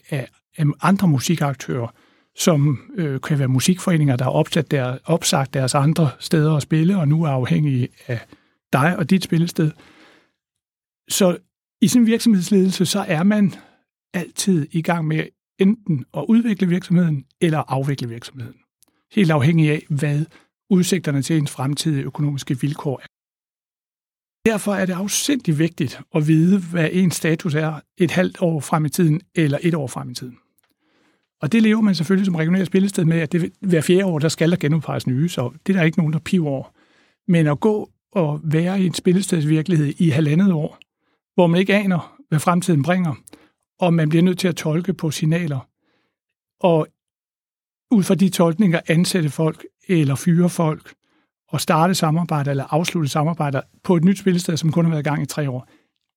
af, 0.10 0.30
af 0.58 0.66
andre 0.82 1.08
musikaktører, 1.08 1.88
som 2.36 2.80
øh, 2.96 3.22
kan 3.22 3.40
være 3.40 3.48
musikforeninger, 3.48 4.16
der 4.16 4.24
har 4.24 4.32
opsat 4.32 4.72
der, 4.72 4.98
opsagt 5.06 5.54
deres 5.54 5.76
andre 5.76 6.10
steder 6.20 6.56
at 6.56 6.62
spille, 6.62 6.98
og 6.98 7.08
nu 7.08 7.24
er 7.24 7.30
afhængige 7.30 7.88
af 8.08 8.20
dig 8.74 8.98
og 8.98 9.10
dit 9.10 9.24
spillested. 9.24 9.72
Så 11.10 11.38
i 11.82 11.88
sin 11.88 12.06
virksomhedsledelse, 12.06 12.86
så 12.86 13.06
er 13.08 13.24
man 13.24 13.54
altid 14.14 14.68
i 14.72 14.82
gang 14.82 15.08
med 15.08 15.24
enten 15.60 16.06
at 16.18 16.26
udvikle 16.28 16.68
virksomheden 16.68 17.26
eller 17.42 17.64
afvikle 17.68 18.10
virksomheden. 18.10 18.56
Helt 19.12 19.32
afhængig 19.32 19.72
af, 19.72 19.86
hvad 19.90 20.26
udsigterne 20.70 21.22
til 21.22 21.38
ens 21.38 21.52
fremtidige 21.52 22.04
økonomiske 22.04 22.60
vilkår 22.62 23.00
er. 23.04 23.17
Derfor 24.48 24.76
er 24.76 24.86
det 24.86 24.94
afsindig 24.94 25.60
vigtigt 25.60 26.02
at 26.16 26.28
vide, 26.28 26.60
hvad 26.60 26.90
ens 26.92 27.16
status 27.16 27.56
er 27.56 27.80
et 27.98 28.12
halvt 28.12 28.38
år 28.42 28.60
frem 28.60 28.86
i 28.86 28.90
tiden 28.90 29.22
eller 29.36 29.58
et 29.62 29.76
år 29.76 29.88
frem 29.88 30.10
i 30.10 30.14
tiden. 30.14 30.38
Og 31.42 31.52
det 31.52 31.62
lever 31.62 31.82
man 31.82 31.96
selvfølgelig 31.96 32.26
som 32.26 32.36
regional 32.36 32.66
spillested 32.66 33.06
med, 33.06 33.20
at 33.20 33.32
det, 33.32 33.54
hver 33.62 33.82
fjerde 33.82 34.06
år, 34.06 34.20
der 34.20 34.30
skal 34.30 34.52
der 34.52 34.58
genudpeges 34.58 35.08
nye, 35.08 35.30
så 35.30 35.52
det 35.68 35.74
er 35.74 35.78
der 35.78 35.86
ikke 35.86 35.98
nogen, 35.98 36.14
der 36.14 36.20
piver 36.20 36.50
over. 36.50 36.74
Men 37.28 37.48
at 37.48 37.60
gå 37.60 37.90
og 38.12 38.42
være 38.44 38.82
i 38.82 38.86
en 38.86 38.94
spillestedsvirkelighed 38.94 39.94
i 39.98 40.10
halvandet 40.10 40.52
år, 40.52 40.78
hvor 41.34 41.48
man 41.48 41.60
ikke 41.60 41.76
aner, 41.76 42.18
hvad 42.30 42.40
fremtiden 42.40 42.84
bringer, 42.84 43.14
og 43.80 43.94
man 43.94 44.10
bliver 44.10 44.24
nødt 44.24 44.40
til 44.40 44.48
at 44.48 44.56
tolke 44.56 44.94
på 44.94 45.12
signaler, 45.12 45.70
og 46.60 46.88
ud 47.92 48.04
fra 48.04 48.16
de 48.16 48.30
tolkninger 48.30 48.80
ansætte 48.88 49.30
folk 49.30 49.66
eller 49.88 50.16
fyre 50.16 50.50
folk, 50.50 50.94
og 51.52 51.62
starte 51.62 51.96
samarbejder 51.96 52.52
eller 52.52 52.74
afslutte 52.74 53.10
samarbejder 53.10 53.62
på 53.84 53.96
et 53.96 54.04
nyt 54.04 54.20
spillested, 54.20 54.58
som 54.58 54.72
kun 54.72 54.86
har 54.86 54.90
været 54.90 55.06
i 55.06 55.10
gang 55.10 55.22
i 55.22 55.26
tre 55.26 55.50
år, 55.50 55.68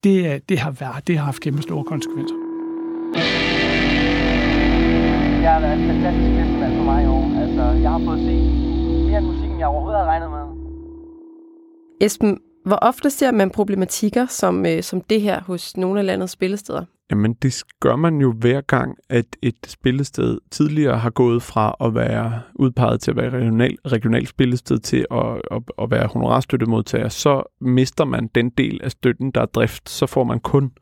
det, 0.05 0.49
det, 0.49 0.59
har, 0.59 0.71
været, 0.71 1.07
det 1.07 1.19
har 1.19 1.25
haft 1.25 1.41
kæmpe 1.43 1.63
store 1.63 1.85
konsekvenser. 1.85 2.35
Det 5.41 5.49
har 5.49 5.61
været 5.61 5.81
et 5.81 5.87
fantastisk 5.87 6.31
festival 6.41 6.77
for 6.77 6.85
mig 6.85 7.03
i 7.05 7.07
år. 7.07 7.41
Altså, 7.43 7.63
jeg 7.63 7.91
har 7.91 7.99
fået 7.99 8.19
set 8.19 8.53
mere 9.11 9.21
musik, 9.21 9.51
end 9.51 9.59
jeg 9.59 9.67
overhovedet 9.67 10.01
har 10.01 10.07
regnet 10.07 10.31
med. 10.31 10.45
Esben, 12.01 12.39
hvor 12.71 12.79
ofte 12.83 13.11
ser 13.11 13.31
man 13.31 13.51
problematikker 13.51 14.27
som, 14.27 14.67
øh, 14.67 14.83
som 14.83 15.01
det 15.01 15.21
her 15.21 15.41
hos 15.41 15.77
nogle 15.77 16.01
af 16.01 16.07
landets 16.07 16.33
spillesteder? 16.33 16.85
Jamen, 17.11 17.33
det 17.33 17.63
gør 17.81 17.97
man 17.97 18.17
jo 18.17 18.33
hver 18.33 18.61
gang, 18.61 18.97
at 19.09 19.27
et 19.43 19.57
spillested 19.67 20.39
tidligere 20.51 20.99
har 20.99 21.11
gået 21.11 21.43
fra 21.43 21.77
at 21.81 21.95
være 21.95 22.41
udpeget 22.55 23.01
til 23.01 23.11
at 23.11 23.17
være 23.17 23.31
regional, 23.31 23.77
regional 23.87 24.27
spillested 24.27 24.79
til 24.79 25.07
at, 25.11 25.41
at, 25.51 25.63
at 25.83 25.91
være 25.91 26.07
honorarstøttemodtager. 26.07 27.09
Så 27.09 27.43
mister 27.61 28.05
man 28.05 28.31
den 28.35 28.51
del 28.51 28.81
af 28.83 28.91
støtten, 28.91 29.31
der 29.31 29.41
er 29.41 29.47
drift. 29.47 29.91
Så 29.91 30.07
får 30.07 30.25
man 30.25 30.41
kun 30.41 30.73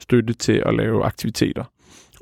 støtte 0.00 0.34
til 0.34 0.62
at 0.66 0.74
lave 0.74 1.04
aktiviteter. 1.04 1.64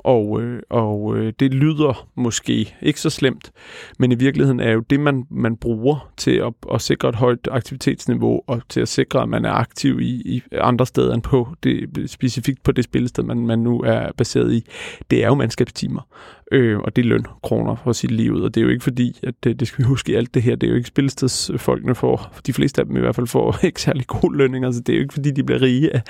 Og, 0.03 0.41
øh, 0.41 0.61
og 0.69 1.17
øh, 1.17 1.33
det 1.39 1.53
lyder 1.53 2.07
måske 2.15 2.75
ikke 2.81 3.01
så 3.01 3.09
slemt, 3.09 3.51
men 3.99 4.11
i 4.11 4.15
virkeligheden 4.15 4.59
er 4.59 4.71
jo 4.71 4.79
det, 4.79 4.99
man, 4.99 5.25
man 5.29 5.57
bruger 5.57 6.11
til 6.17 6.31
at, 6.31 6.53
at 6.73 6.81
sikre 6.81 7.09
et 7.09 7.15
højt 7.15 7.47
aktivitetsniveau, 7.51 8.41
og 8.47 8.61
til 8.69 8.81
at 8.81 8.87
sikre, 8.87 9.21
at 9.21 9.29
man 9.29 9.45
er 9.45 9.51
aktiv 9.51 9.99
i, 9.99 10.21
i 10.25 10.41
andre 10.53 10.85
steder 10.85 11.13
end 11.13 11.21
på 11.21 11.47
det, 11.63 12.09
specifikt 12.09 12.63
på 12.63 12.71
det 12.71 12.83
spillested, 12.83 13.23
man, 13.23 13.37
man 13.47 13.59
nu 13.59 13.81
er 13.81 14.11
baseret 14.17 14.53
i, 14.53 14.65
det 15.11 15.23
er 15.23 15.27
jo 15.27 15.35
mandskabstimer 15.35 16.01
øh, 16.51 16.79
og 16.79 16.95
det 16.95 17.05
er 17.05 17.09
løn, 17.09 17.25
kroner 17.43 17.75
for 17.83 17.91
sit 17.91 18.11
liv 18.11 18.31
ud. 18.31 18.41
Og 18.41 18.55
det 18.55 18.61
er 18.61 18.65
jo 18.65 18.69
ikke 18.71 18.83
fordi, 18.83 19.19
at 19.23 19.33
det, 19.43 19.59
det 19.59 19.67
skal 19.67 19.83
vi 19.83 19.87
huske 19.87 20.11
i 20.11 20.15
alt 20.15 20.33
det 20.33 20.43
her, 20.43 20.55
det 20.55 20.67
er 20.67 20.71
jo 20.71 20.77
ikke 20.77 20.87
spillestedsfolkene 20.87 21.95
får, 21.95 22.33
de 22.45 22.53
fleste 22.53 22.81
af 22.81 22.85
dem 22.85 22.97
i 22.97 22.99
hvert 22.99 23.15
fald 23.15 23.27
får 23.27 23.57
ikke 23.65 23.81
særlig 23.81 24.07
gode 24.07 24.37
lønninger, 24.37 24.71
så 24.71 24.79
det 24.79 24.93
er 24.93 24.97
jo 24.97 25.01
ikke 25.01 25.13
fordi, 25.13 25.31
de 25.31 25.43
bliver 25.43 25.61
rige 25.61 25.95
af, 25.95 26.01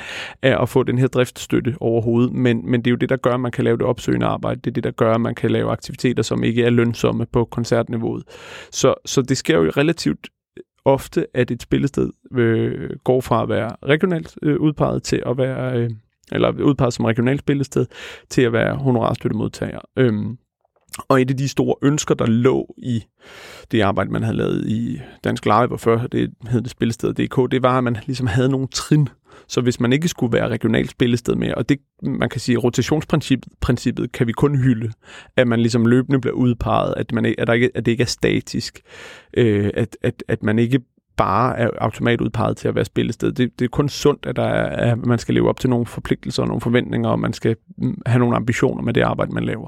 af 0.41 0.62
at 0.62 0.69
få 0.69 0.83
den 0.83 0.98
her 0.98 1.07
driftsstøtte 1.07 1.75
overhovedet, 1.79 2.33
men, 2.33 2.71
men 2.71 2.81
det 2.81 2.88
er 2.88 2.91
jo 2.91 2.98
det, 2.98 3.10
der 3.10 3.15
gør, 3.15 3.33
at 3.33 3.39
man 3.39 3.51
kan 3.51 3.63
lave 3.63 3.77
det 3.82 3.90
opsøgende 3.90 4.26
arbejde, 4.26 4.62
det 4.62 4.72
er 4.72 4.74
det, 4.74 4.84
der 4.84 4.92
gør, 4.92 5.14
at 5.14 5.22
man 5.22 5.36
kan 5.36 5.52
lave 5.52 5.72
aktiviteter, 5.72 6.24
som 6.24 6.44
ikke 6.44 6.64
er 6.64 6.70
lønsomme 6.70 7.26
på 7.26 7.46
koncertniveauet. 7.46 8.24
Så, 8.72 8.94
så 9.06 9.22
det 9.22 9.38
sker 9.38 9.58
jo 9.58 9.72
relativt 9.78 10.30
øh, 10.58 10.64
ofte, 10.86 11.26
at 11.34 11.52
et 11.52 11.62
spillested 11.62 12.10
øh, 12.38 12.90
går 13.04 13.22
fra 13.22 13.44
at 13.44 13.50
være 13.50 13.76
regionalt 13.86 14.38
øh, 14.42 14.60
udpeget 14.60 15.04
til 15.04 15.24
at 15.26 15.38
være 15.38 15.78
øh, 15.78 15.90
eller 16.32 16.52
udpeget 16.52 16.94
som 16.94 17.06
regionalt 17.06 17.40
spillested, 17.40 17.86
til 18.30 18.42
at 18.42 18.54
være 18.54 18.76
honorarstøttemodtager. 18.76 19.80
Øhm, 19.98 20.38
og 21.10 21.22
et 21.22 21.30
af 21.30 21.38
de 21.38 21.48
store 21.48 21.76
ønsker, 21.82 22.16
der 22.16 22.26
lå 22.26 22.76
i 22.78 23.04
det 23.72 23.82
arbejde, 23.82 24.12
man 24.12 24.24
havde 24.24 24.38
lavet 24.38 24.68
i 24.68 25.02
Dansk 25.24 25.46
Live, 25.46 25.72
og 25.72 25.80
før 25.80 26.08
det 26.08 26.34
hed 26.48 26.62
det 26.62 26.72
spillested.dk, 26.72 27.52
det 27.52 27.64
var, 27.64 27.78
at 27.78 27.84
man 27.84 27.98
ligesom 28.06 28.28
havde 28.28 28.50
nogle 28.50 28.68
trin. 28.68 29.10
Så 29.48 29.62
hvis 29.62 29.79
man 29.79 29.93
ikke 29.93 30.07
skulle 30.07 30.33
være 30.33 30.48
regionalt 30.48 30.89
spillested 30.91 31.36
mere, 31.36 31.55
og 31.55 31.69
det, 31.69 31.79
man 32.03 32.29
kan 32.29 32.41
sige, 32.41 32.57
rotationsprincippet 32.57 33.53
princippet 33.62 34.12
kan 34.12 34.27
vi 34.27 34.31
kun 34.31 34.55
hylde, 34.55 34.91
at 35.38 35.48
man 35.48 35.60
ligesom 35.60 35.86
løbende 35.86 36.21
bliver 36.21 36.36
udpeget, 36.36 36.93
at, 36.98 37.12
man, 37.12 37.25
at, 37.38 37.48
der 37.48 37.53
ikke, 37.53 37.69
at 37.75 37.86
det 37.86 37.91
ikke 37.91 38.01
er 38.01 38.05
statisk, 38.05 38.81
øh, 39.38 39.69
at, 39.74 39.98
at, 40.01 40.24
at 40.27 40.43
man 40.43 40.60
ikke 40.60 40.79
bare 41.17 41.60
er 41.60 41.69
automatudpeget 41.77 42.57
til 42.57 42.67
at 42.67 42.75
være 42.75 42.86
spillested. 42.86 43.31
Det, 43.31 43.60
det 43.60 43.65
er 43.65 43.69
kun 43.69 43.89
sundt, 43.89 44.25
at, 44.25 44.36
der 44.36 44.43
er, 44.43 44.91
at 44.91 45.05
man 45.05 45.19
skal 45.19 45.33
leve 45.36 45.50
op 45.50 45.60
til 45.60 45.69
nogle 45.69 45.86
forpligtelser 45.86 46.43
og 46.43 46.48
nogle 46.48 46.62
forventninger, 46.62 47.10
og 47.10 47.19
man 47.19 47.33
skal 47.33 47.55
mm, 47.77 48.01
have 48.05 48.19
nogle 48.19 48.36
ambitioner 48.36 48.83
med 48.83 48.93
det 48.93 49.01
arbejde, 49.01 49.31
man 49.31 49.43
laver. 49.43 49.67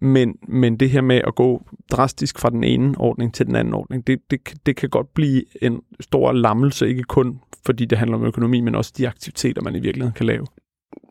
Men, 0.00 0.36
men 0.48 0.76
det 0.76 0.90
her 0.90 1.00
med 1.00 1.20
at 1.26 1.34
gå 1.34 1.66
drastisk 1.92 2.38
fra 2.38 2.50
den 2.50 2.64
ene 2.64 2.94
ordning 2.98 3.34
til 3.34 3.46
den 3.46 3.56
anden 3.56 3.74
ordning, 3.74 4.06
det, 4.06 4.18
det, 4.30 4.40
det 4.66 4.76
kan 4.76 4.88
godt 4.88 5.14
blive 5.14 5.42
en 5.62 5.80
stor 6.00 6.32
lammelse, 6.32 6.88
ikke 6.88 7.02
kun 7.02 7.40
fordi 7.66 7.84
det 7.84 7.98
handler 7.98 8.16
om 8.16 8.24
økonomi, 8.24 8.60
men 8.60 8.74
også 8.74 8.92
de 8.96 9.08
aktiviteter, 9.08 9.62
man 9.62 9.74
i 9.74 9.80
virkeligheden 9.80 10.14
kan 10.14 10.26
lave. 10.26 10.46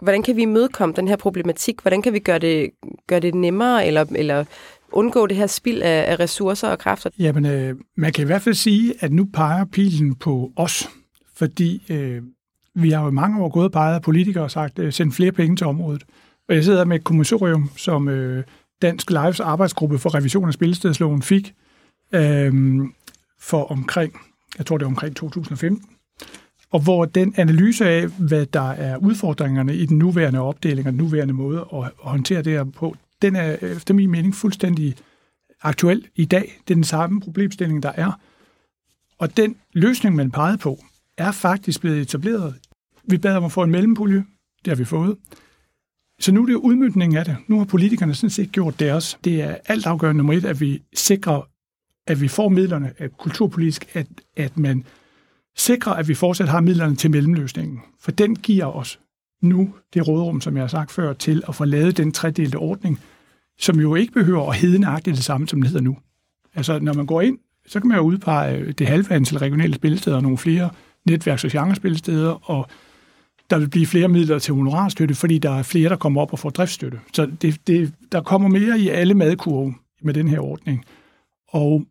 Hvordan 0.02 0.24
kan 0.24 0.36
vi 0.36 0.46
mødekomme 0.46 0.96
den 0.96 1.08
her 1.08 1.16
problematik? 1.16 1.82
Hvordan 1.82 2.02
kan 2.02 2.14
vi 2.14 2.20
gøre 2.20 2.40
det, 2.40 2.70
gøre 3.08 3.20
det 3.20 3.36
nemmere, 3.36 3.88
eller, 3.88 4.06
eller 4.16 4.46
undgå 4.92 5.28
det 5.28 5.38
her 5.38 5.48
spild 5.48 5.82
af, 5.82 6.12
af 6.12 6.20
ressourcer 6.20 6.68
og 6.68 6.80
kræfter? 6.80 7.10
Jamen, 7.20 7.46
øh, 7.46 7.76
man 7.98 8.14
kan 8.14 8.24
i 8.24 8.26
hvert 8.26 8.42
fald 8.42 8.56
sige, 8.56 8.94
at 9.00 9.12
nu 9.12 9.28
peger 9.34 9.66
pilen 9.66 10.16
på 10.16 10.52
os, 10.56 10.90
fordi 11.36 11.84
øh, 11.90 12.22
vi 12.76 12.90
har 12.90 13.04
jo 13.04 13.10
i 13.10 13.14
mange 13.14 13.44
år 13.44 13.50
gået 13.50 13.66
og 13.66 13.72
peget 13.72 13.96
af 13.96 14.02
politikere 14.02 14.44
og 14.44 14.52
sagt, 14.52 14.80
øh, 14.80 14.94
send 14.94 15.12
flere 15.12 15.32
penge 15.32 15.56
til 15.56 15.68
området. 15.68 16.04
Og 16.50 16.56
jeg 16.56 16.64
sidder 16.64 16.86
med 16.86 16.96
et 16.96 17.04
kommissorium, 17.04 17.70
som 17.78 18.10
øh, 18.10 18.44
Dansk 18.82 19.10
Lives 19.10 19.40
arbejdsgruppe 19.40 20.00
for 20.00 20.16
revision 20.16 20.48
af 20.48 20.54
spillestedsloven 20.54 21.22
fik 21.22 21.54
øh, 22.14 22.54
for 23.40 23.64
omkring, 23.72 24.14
jeg 24.58 24.66
tror 24.66 24.78
det 24.78 24.86
er 24.86 24.90
omkring 24.90 25.16
2015, 25.16 25.86
og 26.72 26.80
hvor 26.80 27.06
den 27.06 27.34
analyse 27.38 27.90
af, 27.90 28.08
hvad 28.08 28.46
der 28.46 28.70
er 28.70 28.98
udfordringerne 28.98 29.76
i 29.76 29.86
den 29.86 29.98
nuværende 29.98 30.40
opdeling 30.40 30.88
og 30.88 30.94
den 30.94 31.02
nuværende 31.02 31.34
måde 31.34 31.60
at 31.74 31.92
håndtere 31.98 32.42
det 32.42 32.54
her 32.54 32.64
på, 32.64 32.96
den 33.22 33.36
er 33.36 33.58
efter 33.62 33.94
min 33.94 34.12
mening 34.12 34.36
fuldstændig 34.36 34.96
aktuel 35.62 36.08
i 36.16 36.26
dag. 36.26 36.62
Det 36.68 36.74
er 36.74 36.76
den 36.76 36.84
samme 36.84 37.22
problemstilling, 37.22 37.84
der 37.84 37.92
er. 37.96 38.20
Og 39.20 39.38
den 39.38 39.56
løsning, 39.74 40.16
man 40.16 40.32
pegede 40.32 40.58
på, 40.58 40.80
er 41.18 41.32
faktisk 41.32 41.82
blevet 41.82 42.02
etableret. 42.02 42.56
Vi 43.04 43.18
bad 43.18 43.36
om 43.36 43.44
at 43.44 43.52
få 43.52 43.64
en 43.64 43.72
mellempulje. 43.72 44.26
Det 44.66 44.68
har 44.68 44.76
vi 44.76 44.86
fået. 44.86 45.18
Så 46.20 46.32
nu 46.32 46.42
er 46.42 46.46
det 46.46 46.54
jo 46.54 46.60
udmyndningen 46.60 47.18
af 47.18 47.26
det. 47.26 47.38
Nu 47.48 47.58
har 47.58 47.66
politikerne 47.66 48.16
sådan 48.16 48.30
set 48.30 48.52
gjort 48.52 48.80
deres. 48.80 49.18
Det 49.24 49.42
er 49.42 49.56
alt 49.66 49.86
afgørende 49.86 50.18
nummer 50.18 50.34
et, 50.34 50.46
at 50.46 50.62
vi 50.62 50.82
sikrer, 50.94 51.42
at 52.08 52.22
vi 52.22 52.28
får 52.28 52.50
midlerne 52.50 52.94
at 52.98 53.18
kulturpolitisk, 53.18 53.86
at, 53.94 54.08
at 54.38 54.58
man 54.58 54.86
sikre, 55.58 56.00
at 56.00 56.08
vi 56.08 56.14
fortsat 56.14 56.50
har 56.50 56.62
midlerne 56.62 56.96
til 56.96 57.12
mellemløsningen. 57.12 57.80
For 58.00 58.12
den 58.12 58.36
giver 58.36 58.66
os 58.66 59.00
nu 59.42 59.74
det 59.94 60.08
rådrum, 60.08 60.42
som 60.42 60.56
jeg 60.56 60.64
har 60.64 60.68
sagt 60.68 60.92
før, 60.92 61.14
til 61.14 61.44
at 61.48 61.56
få 61.56 61.66
lavet 61.66 61.98
den 61.98 62.12
tredelte 62.12 62.56
ordning, 62.56 63.00
som 63.60 63.80
jo 63.80 63.96
ikke 63.96 64.14
behøver 64.14 64.50
at 64.50 64.56
hedde 64.56 64.80
nøjagtigt 64.80 65.16
det 65.16 65.26
samme, 65.26 65.48
som 65.48 65.62
det 65.62 65.70
hedder 65.70 65.84
nu. 65.84 65.98
Altså, 66.56 66.80
når 66.80 66.94
man 66.94 67.06
går 67.06 67.22
ind, 67.22 67.38
så 67.68 67.80
kan 67.80 67.88
man 67.88 67.98
jo 67.98 68.04
udpege 68.04 68.72
det 68.72 68.88
halve 68.88 69.12
antal 69.12 69.38
regionale 69.38 69.74
spillesteder 69.74 70.16
og 70.16 70.24
nogle 70.24 70.38
flere 70.38 70.70
netværks- 71.10 71.46
og 71.46 71.52
genrespillesteder, 71.52 72.50
og 72.50 72.70
der 73.50 73.58
vil 73.58 73.70
blive 73.70 73.86
flere 73.86 74.08
midler 74.08 74.40
til 74.40 74.54
honorarstøtte, 74.54 75.16
fordi 75.16 75.38
der 75.38 75.52
er 75.52 75.64
flere, 75.64 75.90
der 75.90 75.96
kommer 75.96 76.22
op 76.22 76.34
og 76.34 76.40
får 76.40 76.50
driftsstøtte. 76.50 77.00
Så 77.14 77.26
det, 77.42 77.68
det, 77.68 77.94
der 78.12 78.22
kommer 78.22 78.50
mere 78.50 78.80
i 78.80 78.90
alle 78.90 79.14
madkurve 79.14 79.74
med 80.02 80.14
den 80.14 80.28
her 80.28 80.40
ordning. 80.40 80.86
Og 81.48 81.86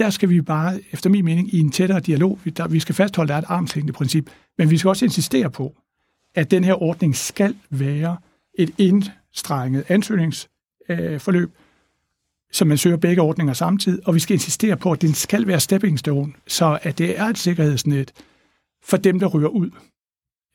der 0.00 0.10
skal 0.10 0.28
vi 0.28 0.40
bare, 0.40 0.80
efter 0.92 1.10
min 1.10 1.24
mening, 1.24 1.54
i 1.54 1.60
en 1.60 1.70
tættere 1.70 2.00
dialog. 2.00 2.38
Vi, 2.44 2.50
der, 2.50 2.68
vi 2.68 2.80
skal 2.80 2.94
fastholde, 2.94 3.34
at 3.34 3.42
der 3.42 3.48
er 3.48 3.52
et 3.52 3.56
armslængde 3.56 3.92
princip, 3.92 4.30
men 4.58 4.70
vi 4.70 4.78
skal 4.78 4.88
også 4.88 5.04
insistere 5.04 5.50
på, 5.50 5.76
at 6.34 6.50
den 6.50 6.64
her 6.64 6.82
ordning 6.82 7.16
skal 7.16 7.56
være 7.70 8.16
et 8.54 8.70
indstrenget 8.78 9.84
ansøgningsforløb, 9.88 11.48
øh, 11.48 11.56
så 12.52 12.64
man 12.64 12.78
søger 12.78 12.96
begge 12.96 13.22
ordninger 13.22 13.54
samtidig, 13.54 14.08
og 14.08 14.14
vi 14.14 14.20
skal 14.20 14.34
insistere 14.34 14.76
på, 14.76 14.92
at 14.92 15.02
den 15.02 15.14
skal 15.14 15.46
være 15.46 15.60
stepping 15.60 15.98
stone, 15.98 16.32
så 16.46 16.78
at 16.82 16.98
det 16.98 17.18
er 17.18 17.24
et 17.24 17.38
sikkerhedsnet 17.38 18.12
for 18.82 18.96
dem, 18.96 19.20
der 19.20 19.26
ryger 19.26 19.48
ud. 19.48 19.70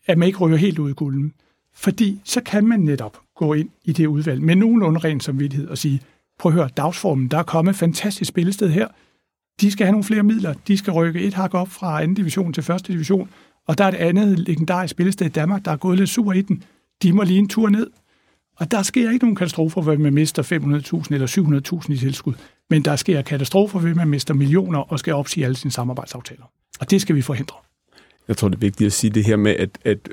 At 0.06 0.18
man 0.18 0.28
ikke 0.28 0.40
ryger 0.40 0.58
helt 0.58 0.80
ud 0.80 0.90
i 0.90 0.94
kulden. 0.94 1.34
Fordi 1.74 2.22
så 2.24 2.42
kan 2.42 2.68
man 2.68 2.80
netop 2.80 3.20
gå 3.36 3.54
ind 3.54 3.70
i 3.84 3.94
det 3.94 4.08
udvalg 4.08 4.42
med 4.42 4.56
nogenlunde 4.56 5.00
ren 5.00 5.20
samvittighed 5.20 5.68
og 5.68 5.78
sige, 5.78 6.02
prøv 6.40 6.50
at 6.50 6.54
høre, 6.54 6.70
dagsformen, 6.78 7.28
der 7.28 7.38
er 7.38 7.44
kommet 7.44 7.74
et 7.74 7.78
fantastisk 7.78 8.30
spillested 8.30 8.70
her. 8.70 8.88
De 9.62 9.72
skal 9.72 9.86
have 9.86 9.92
nogle 9.92 10.04
flere 10.04 10.24
midler. 10.24 10.54
De 10.68 10.78
skal 10.78 10.94
rykke 10.94 11.22
et 11.22 11.34
hak 11.34 11.54
op 11.54 11.70
fra 11.70 12.02
anden 12.02 12.16
division 12.16 12.54
til 12.54 12.64
første 12.64 12.94
division. 12.94 13.30
Og 13.68 13.78
der 13.78 13.84
er 13.84 13.90
et 13.90 13.96
andet 13.96 14.40
legendarisk 14.40 14.92
spillested 14.92 15.26
i 15.26 15.30
Danmark, 15.30 15.66
der 15.66 15.72
er 15.72 15.78
gået 15.78 15.98
lidt 15.98 16.10
sur 16.10 16.34
i 16.34 16.42
den. 16.42 16.64
De 17.04 17.14
må 17.14 17.24
lige 17.24 17.40
en 17.40 17.48
tur 17.48 17.70
ned. 17.70 17.90
Og 18.58 18.72
der 18.72 18.82
sker 18.82 19.12
ikke 19.12 19.26
nogen 19.26 19.36
katastrofer, 19.36 19.82
hvor 19.82 19.98
man 19.98 20.14
mister 20.14 20.44
500.000 20.44 21.14
eller 21.14 21.82
700.000 21.88 21.94
i 21.94 21.98
tilskud. 21.98 22.34
Men 22.70 22.86
der 22.86 22.96
sker 22.96 23.22
katastrofer, 23.22 23.80
hvor 23.80 23.94
man 23.94 24.08
mister 24.08 24.34
millioner 24.34 24.80
og 24.80 25.00
skal 25.00 25.14
opsige 25.14 25.46
alle 25.46 25.56
sine 25.56 25.72
samarbejdsaftaler. 25.72 26.44
Og 26.80 26.92
det 26.92 27.02
skal 27.02 27.16
vi 27.16 27.22
forhindre. 27.22 27.56
Jeg 28.28 28.38
tror, 28.38 28.48
det 28.48 28.56
er 28.56 28.60
vigtigt 28.60 28.86
at 28.86 28.94
sige 28.94 29.12
det 29.12 29.26
her 29.26 29.36
med, 29.36 29.52
at, 29.52 29.70
at, 29.86 30.10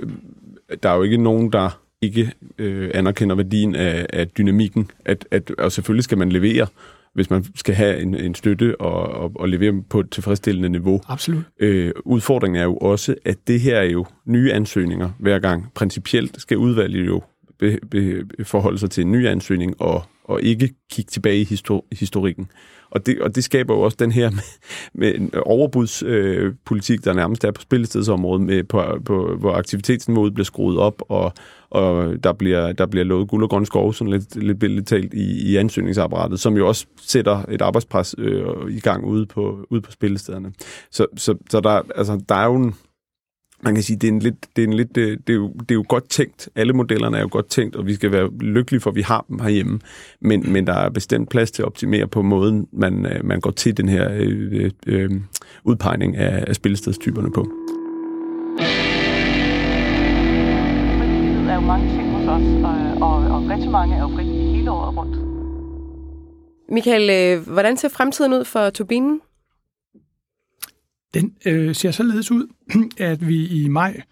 at 0.68 0.82
der 0.82 0.90
er 0.90 0.94
jo 0.94 1.02
ikke 1.02 1.16
nogen, 1.16 1.52
der 1.52 1.80
ikke 2.02 2.32
øh, 2.58 2.90
anerkender 2.94 3.34
værdien 3.34 3.74
af, 3.74 4.06
af 4.12 4.28
dynamikken. 4.28 4.90
At, 5.04 5.26
at, 5.30 5.50
og 5.50 5.72
selvfølgelig 5.72 6.04
skal 6.04 6.18
man 6.18 6.32
levere, 6.32 6.66
hvis 7.14 7.30
man 7.30 7.44
skal 7.54 7.74
have 7.74 8.00
en, 8.00 8.14
en 8.14 8.34
støtte 8.34 8.80
og, 8.80 9.02
og, 9.02 9.32
og 9.34 9.48
levere 9.48 9.82
på 9.90 10.00
et 10.00 10.10
tilfredsstillende 10.10 10.68
niveau. 10.68 11.00
Absolut. 11.08 11.42
Øh, 11.58 11.92
udfordringen 12.04 12.60
er 12.60 12.64
jo 12.64 12.76
også, 12.76 13.14
at 13.24 13.48
det 13.48 13.60
her 13.60 13.76
er 13.76 13.90
jo 13.90 14.06
nye 14.24 14.52
ansøgninger 14.52 15.10
hver 15.18 15.38
gang. 15.38 15.72
Principielt 15.74 16.40
skal 16.40 16.56
udvalget 16.56 17.06
jo 17.06 17.22
be, 17.58 17.78
be, 17.90 18.24
forholde 18.44 18.78
sig 18.78 18.90
til 18.90 19.04
en 19.04 19.12
ny 19.12 19.26
ansøgning 19.26 19.80
og, 19.80 20.02
og 20.24 20.42
ikke 20.42 20.74
kigge 20.90 21.10
tilbage 21.10 21.40
i 21.40 21.44
histor, 21.44 21.84
historikken. 21.92 22.50
Og 22.90 23.06
det, 23.06 23.20
og 23.20 23.34
det 23.34 23.44
skaber 23.44 23.74
jo 23.74 23.80
også 23.80 23.96
den 24.00 24.12
her 24.12 24.30
med, 24.38 24.42
med 24.94 25.14
en 25.14 25.30
overbudspolitik, 25.46 27.00
øh, 27.00 27.04
der 27.04 27.12
nærmest 27.12 27.44
er 27.44 27.50
på 27.50 27.60
spillestedsområdet, 27.60 28.46
med, 28.46 28.64
på, 28.64 28.82
på, 29.04 29.36
hvor 29.36 29.52
aktivitetsniveauet 29.52 30.34
bliver 30.34 30.44
skruet 30.44 30.78
op, 30.78 31.02
og, 31.08 31.32
og 31.70 32.14
der 32.24 32.32
bliver, 32.32 32.72
der 32.72 32.86
bliver 32.86 33.04
lovet 33.04 33.28
guld 33.28 33.42
og 33.42 33.50
grøn 33.50 33.66
skov, 33.66 33.92
sådan 33.92 34.12
lidt, 34.12 34.36
lidt 34.36 34.58
billigt 34.58 34.88
talt, 34.88 35.14
i, 35.14 35.52
i 35.52 35.56
ansøgningsapparatet, 35.56 36.40
som 36.40 36.56
jo 36.56 36.68
også 36.68 36.86
sætter 37.00 37.44
et 37.48 37.62
arbejdspres 37.62 38.14
øh, 38.18 38.44
i 38.70 38.80
gang 38.80 39.04
ude 39.04 39.26
på, 39.26 39.66
ude 39.70 39.80
på 39.80 39.90
spillestederne. 39.90 40.52
Så, 40.90 41.06
så, 41.16 41.34
så 41.50 41.60
der, 41.60 41.82
altså, 41.96 42.20
der 42.28 42.34
er 42.34 42.46
jo 42.46 42.54
en 42.54 42.74
man 43.62 43.74
kan 43.74 43.82
sige, 43.82 43.96
det 43.96 44.08
er 44.08 44.12
en 44.12 44.18
lidt, 44.18 44.56
det 44.56 44.64
er 44.64 44.68
en 44.68 44.72
lidt, 44.72 44.94
det, 44.94 45.26
det, 45.26 45.32
er 45.32 45.36
jo, 45.36 45.52
det 45.52 45.70
er 45.70 45.74
jo 45.74 45.84
godt 45.88 46.08
tænkt. 46.08 46.48
Alle 46.54 46.72
modellerne 46.72 47.16
er 47.16 47.20
jo 47.20 47.28
godt 47.30 47.46
tænkt, 47.46 47.76
og 47.76 47.86
vi 47.86 47.94
skal 47.94 48.12
være 48.12 48.30
lykkelige 48.40 48.80
for, 48.80 48.90
at 48.90 48.96
vi 48.96 49.02
har 49.02 49.24
dem 49.28 49.38
herhjemme. 49.38 49.80
Men, 50.20 50.52
men 50.52 50.66
der 50.66 50.72
er 50.74 50.90
bestemt 50.90 51.30
plads 51.30 51.50
til 51.50 51.62
at 51.62 51.66
optimere 51.66 52.06
på 52.06 52.22
måden, 52.22 52.66
man, 52.72 53.06
øh, 53.06 53.24
man 53.24 53.40
går 53.40 53.50
til 53.50 53.76
den 53.76 53.88
her 53.88 54.10
øh, 54.12 54.70
øh, 54.86 55.10
udpegning 55.64 56.16
af, 56.16 56.44
af 56.46 56.54
spillestedstyperne 56.54 57.32
på. 57.32 57.46
Frivillighed 60.98 61.48
er 61.48 61.54
jo 61.54 61.60
mange 61.60 61.88
ting 61.96 62.10
hos 62.10 62.28
os, 62.28 62.42
og, 62.64 63.08
og, 63.08 63.34
og 63.34 63.50
rigtig 63.50 63.70
mange 63.70 63.96
er 63.96 64.00
jo 64.00 64.08
frivillige 64.08 64.56
hele 64.56 64.70
året 64.70 64.96
rundt. 64.96 65.16
Michael, 66.68 67.10
øh, 67.10 67.48
hvordan 67.52 67.76
ser 67.76 67.88
fremtiden 67.88 68.32
ud 68.32 68.44
for 68.44 68.70
turbinen? 68.70 69.20
Den 71.14 71.36
øh, 71.46 71.74
ser 71.74 71.90
således 71.90 72.30
ud, 72.30 72.46
at 72.98 73.28
vi 73.28 73.46
i 73.46 73.68
maj 73.68 74.02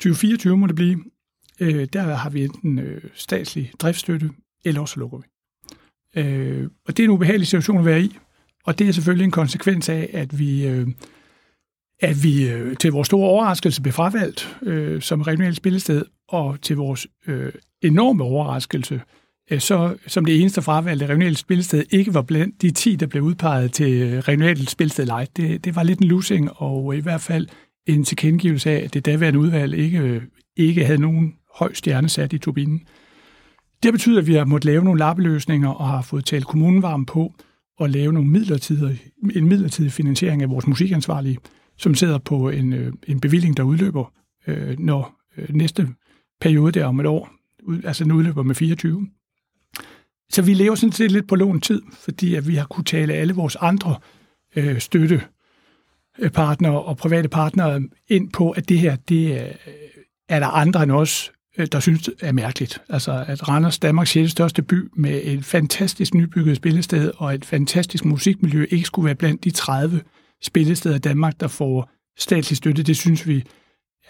2024 0.00 0.56
må 0.56 0.66
det 0.66 0.76
blive, 0.76 1.04
øh, 1.60 1.88
der 1.92 2.02
har 2.02 2.30
vi 2.30 2.44
enten 2.44 2.78
øh, 2.78 3.02
statslig 3.14 3.72
driftsstøtte, 3.78 4.30
eller 4.64 4.80
også 4.80 5.00
lukker 5.00 5.18
vi. 5.18 5.24
Øh, 6.20 6.68
og 6.86 6.96
det 6.96 7.02
er 7.02 7.04
en 7.04 7.10
ubehagelig 7.10 7.46
situation 7.46 7.78
at 7.78 7.84
være 7.84 8.02
i, 8.02 8.18
og 8.64 8.78
det 8.78 8.88
er 8.88 8.92
selvfølgelig 8.92 9.24
en 9.24 9.30
konsekvens 9.30 9.88
af, 9.88 10.10
at 10.12 10.38
vi, 10.38 10.66
øh, 10.66 10.88
at 12.00 12.22
vi 12.22 12.50
øh, 12.50 12.76
til 12.76 12.92
vores 12.92 13.06
store 13.06 13.28
overraskelse 13.28 13.82
blev 13.82 13.92
fravalgt 13.92 14.56
øh, 14.62 15.02
som 15.02 15.22
regionalt 15.22 15.56
spillested, 15.56 16.04
og 16.28 16.60
til 16.62 16.76
vores 16.76 17.06
øh, 17.26 17.52
enorme 17.82 18.24
overraskelse 18.24 19.00
Øh, 19.50 19.60
så 19.60 19.96
som 20.06 20.24
det 20.24 20.40
eneste 20.40 20.62
fravalgte 20.62 21.06
regionale 21.06 21.36
spilsted 21.36 21.84
ikke 21.90 22.14
var 22.14 22.22
blandt 22.22 22.62
de 22.62 22.70
10, 22.70 22.96
der 22.96 23.06
blev 23.06 23.22
udpeget 23.22 23.72
til 23.72 24.02
øh, 24.02 24.18
regionalt 24.18 24.70
spilsted 24.70 25.04
live. 25.04 25.26
Det, 25.36 25.64
det 25.64 25.76
var 25.76 25.82
lidt 25.82 25.98
en 25.98 26.08
losing, 26.08 26.50
og 26.56 26.92
øh, 26.92 26.98
i 26.98 27.02
hvert 27.02 27.20
fald 27.20 27.48
en 27.86 28.04
tilkendegivelse 28.04 28.70
af, 28.70 28.84
at 28.84 28.94
det 28.94 29.06
daværende 29.06 29.38
udvalg 29.38 29.74
ikke, 29.74 30.22
ikke 30.56 30.84
havde 30.84 31.00
nogen 31.00 31.34
høj 31.54 31.72
stjerne 31.74 32.08
sat 32.08 32.32
i 32.32 32.38
turbinen. 32.38 32.82
Det 33.82 33.92
betyder, 33.92 34.20
at 34.20 34.26
vi 34.26 34.34
har 34.34 34.44
måttet 34.44 34.64
lave 34.64 34.84
nogle 34.84 34.98
lappeløsninger 34.98 35.68
og 35.68 35.88
har 35.88 36.02
fået 36.02 36.24
talt 36.24 36.46
kommunen 36.46 36.82
varm 36.82 37.06
på 37.06 37.34
at 37.80 37.90
lave 37.90 38.12
nogle 38.12 38.28
midlertidige, 38.28 39.02
en 39.34 39.48
midlertidig 39.48 39.92
finansiering 39.92 40.42
af 40.42 40.50
vores 40.50 40.66
musikansvarlige, 40.66 41.38
som 41.78 41.94
sidder 41.94 42.18
på 42.18 42.50
en, 42.50 42.98
en 43.08 43.20
bevilling, 43.20 43.56
der 43.56 43.62
udløber, 43.62 44.12
når 44.78 45.20
næste 45.48 45.88
periode 46.40 46.72
der 46.72 46.84
om 46.84 47.00
et 47.00 47.06
år, 47.06 47.30
altså 47.84 48.04
den 48.04 48.12
udløber 48.12 48.42
med 48.42 48.54
24. 48.54 49.06
Så 50.30 50.42
vi 50.42 50.54
lever 50.54 50.74
sådan 50.74 50.92
set 50.92 51.12
lidt 51.12 51.28
på 51.28 51.36
lån 51.36 51.60
tid, 51.60 51.82
fordi 51.92 52.34
at 52.34 52.48
vi 52.48 52.54
har 52.54 52.64
kunne 52.64 52.84
tale 52.84 53.12
alle 53.14 53.34
vores 53.34 53.56
andre 53.60 53.96
øh, 54.56 54.80
støttepartnere 54.80 56.72
øh, 56.72 56.88
og 56.88 56.96
private 56.96 57.28
partnere 57.28 57.82
ind 58.08 58.30
på, 58.32 58.50
at 58.50 58.68
det 58.68 58.78
her, 58.78 58.96
det 58.96 59.40
er, 59.40 59.52
er 60.28 60.38
der 60.38 60.46
andre 60.46 60.82
end 60.82 60.92
os, 60.92 61.32
øh, 61.58 61.66
der 61.72 61.80
synes 61.80 62.10
er 62.20 62.32
mærkeligt. 62.32 62.82
Altså 62.88 63.24
at 63.28 63.48
Randers, 63.48 63.78
Danmarks 63.78 64.10
6. 64.10 64.30
største 64.30 64.62
by 64.62 64.88
med 64.96 65.20
et 65.24 65.44
fantastisk 65.44 66.14
nybygget 66.14 66.56
spillested 66.56 67.12
og 67.16 67.34
et 67.34 67.44
fantastisk 67.44 68.04
musikmiljø, 68.04 68.66
ikke 68.70 68.86
skulle 68.86 69.06
være 69.06 69.14
blandt 69.14 69.44
de 69.44 69.50
30 69.50 70.00
spillesteder 70.42 70.94
i 70.94 70.98
Danmark, 70.98 71.40
der 71.40 71.48
får 71.48 71.90
statslig 72.18 72.56
støtte, 72.56 72.82
det 72.82 72.96
synes 72.96 73.26
vi 73.26 73.44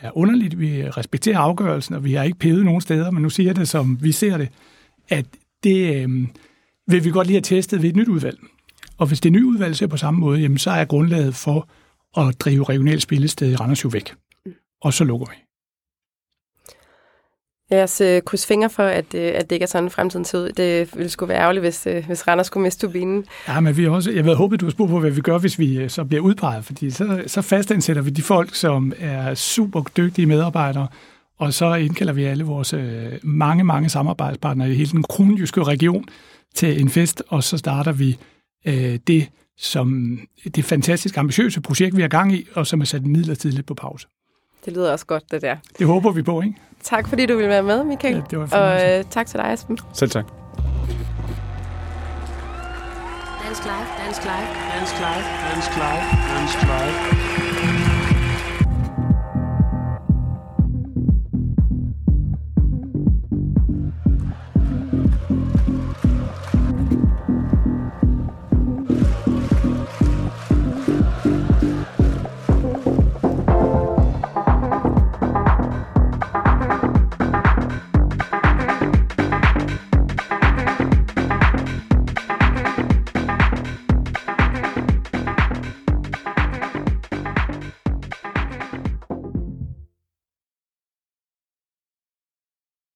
er 0.00 0.16
underligt. 0.16 0.60
Vi 0.60 0.90
respekterer 0.90 1.38
afgørelsen, 1.38 1.94
og 1.94 2.04
vi 2.04 2.12
har 2.12 2.24
ikke 2.24 2.38
pevet 2.38 2.64
nogen 2.64 2.80
steder, 2.80 3.10
men 3.10 3.22
nu 3.22 3.30
siger 3.30 3.48
jeg 3.48 3.56
det, 3.56 3.68
som 3.68 3.98
vi 4.02 4.12
ser 4.12 4.36
det, 4.36 4.48
at 5.08 5.26
det 5.64 5.94
øh, 5.94 6.26
vil 6.86 7.04
vi 7.04 7.10
godt 7.10 7.26
lige 7.26 7.36
have 7.36 7.42
testet 7.42 7.82
ved 7.82 7.88
et 7.88 7.96
nyt 7.96 8.08
udvalg. 8.08 8.38
Og 8.98 9.06
hvis 9.06 9.20
det 9.20 9.32
nye 9.32 9.46
udvalg 9.46 9.76
ser 9.76 9.86
på 9.86 9.96
samme 9.96 10.20
måde, 10.20 10.40
jamen, 10.40 10.58
så 10.58 10.70
er 10.70 10.84
grundlaget 10.84 11.34
for 11.34 11.68
at 12.16 12.40
drive 12.40 12.64
regionalt 12.64 13.02
spillested 13.02 13.52
i 13.52 13.56
Randers 13.56 13.84
jo 13.84 13.88
væk. 13.88 14.14
Og 14.82 14.92
så 14.92 15.04
lukker 15.04 15.26
vi. 15.26 15.36
Lad 17.70 17.82
os 17.82 18.00
øh, 18.00 18.22
krydse 18.22 18.46
fingre 18.46 18.70
for, 18.70 18.82
at, 18.82 19.14
øh, 19.14 19.32
at 19.34 19.50
det 19.50 19.56
ikke 19.56 19.62
er 19.62 19.66
sådan, 19.66 19.90
fremtiden 19.90 20.24
ser 20.24 20.38
ud. 20.38 20.52
Det 20.52 20.96
ville 20.96 21.10
sgu 21.10 21.26
være 21.26 21.38
ærgerligt, 21.38 21.62
hvis, 21.62 21.86
øh, 21.86 22.06
hvis 22.06 22.28
Randers 22.28 22.46
skulle 22.46 22.62
miste 22.62 22.86
turbinen. 22.86 23.24
Ja, 23.48 23.60
men 23.60 23.76
vi 23.76 23.86
også, 23.86 24.10
jeg 24.10 24.24
vil 24.24 24.34
håbe, 24.34 24.56
du 24.56 24.66
har 24.66 24.70
spurgt 24.70 24.90
på, 24.90 25.00
hvad 25.00 25.10
vi 25.10 25.20
gør, 25.20 25.38
hvis 25.38 25.58
vi 25.58 25.78
øh, 25.78 25.90
så 25.90 26.04
bliver 26.04 26.22
udpeget, 26.22 26.64
fordi 26.64 26.90
så, 26.90 27.22
så 27.26 27.42
fastansætter 27.42 28.02
vi 28.02 28.10
de 28.10 28.22
folk, 28.22 28.54
som 28.54 28.92
er 28.98 29.34
super 29.34 29.82
dygtige 29.96 30.26
medarbejdere, 30.26 30.88
og 31.40 31.54
så 31.54 31.74
indkalder 31.74 32.12
vi 32.12 32.24
alle 32.24 32.44
vores 32.44 32.72
øh, 32.72 33.12
mange, 33.22 33.64
mange 33.64 33.88
samarbejdspartnere 33.88 34.70
i 34.70 34.74
hele 34.74 34.90
den 34.90 35.02
kronjyske 35.02 35.62
region 35.64 36.04
til 36.54 36.80
en 36.80 36.88
fest, 36.88 37.22
og 37.28 37.44
så 37.44 37.58
starter 37.58 37.92
vi 37.92 38.18
øh, 38.66 38.98
det 39.06 39.28
som 39.58 40.18
det 40.54 40.64
fantastisk 40.64 41.16
ambitiøse 41.16 41.60
projekt, 41.60 41.96
vi 41.96 42.02
er 42.02 42.08
gang 42.08 42.32
i, 42.32 42.46
og 42.54 42.66
som 42.66 42.80
er 42.80 42.84
sat 42.84 43.06
midlertidigt 43.06 43.66
på 43.66 43.74
pause. 43.74 44.06
Det 44.64 44.72
lyder 44.72 44.92
også 44.92 45.06
godt, 45.06 45.30
det 45.30 45.42
der. 45.42 45.56
Det 45.78 45.86
håber 45.86 46.12
vi 46.12 46.22
på, 46.22 46.40
ikke? 46.40 46.54
Tak 46.82 47.08
fordi 47.08 47.26
du 47.26 47.36
ville 47.36 47.48
være 47.48 47.62
med, 47.62 47.84
Michael. 47.84 48.14
Ja, 48.16 48.22
det 48.30 48.38
var 48.38 48.58
og 48.58 48.98
øh, 48.98 49.04
tak 49.10 49.26
til 49.26 49.40
dig, 49.40 49.52
Esben. 49.52 49.78
Selv 49.92 50.10
tak. 50.10 50.24
Dansk 53.44 53.64
Live, 53.64 53.86
Dansk 54.04 54.22
Live, 54.24 54.48
Dansk 54.74 54.94
Live, 54.98 55.24
Dansk 55.54 55.70
Live, 55.76 56.04
Dansk 56.32 56.62
Live. 56.62 57.89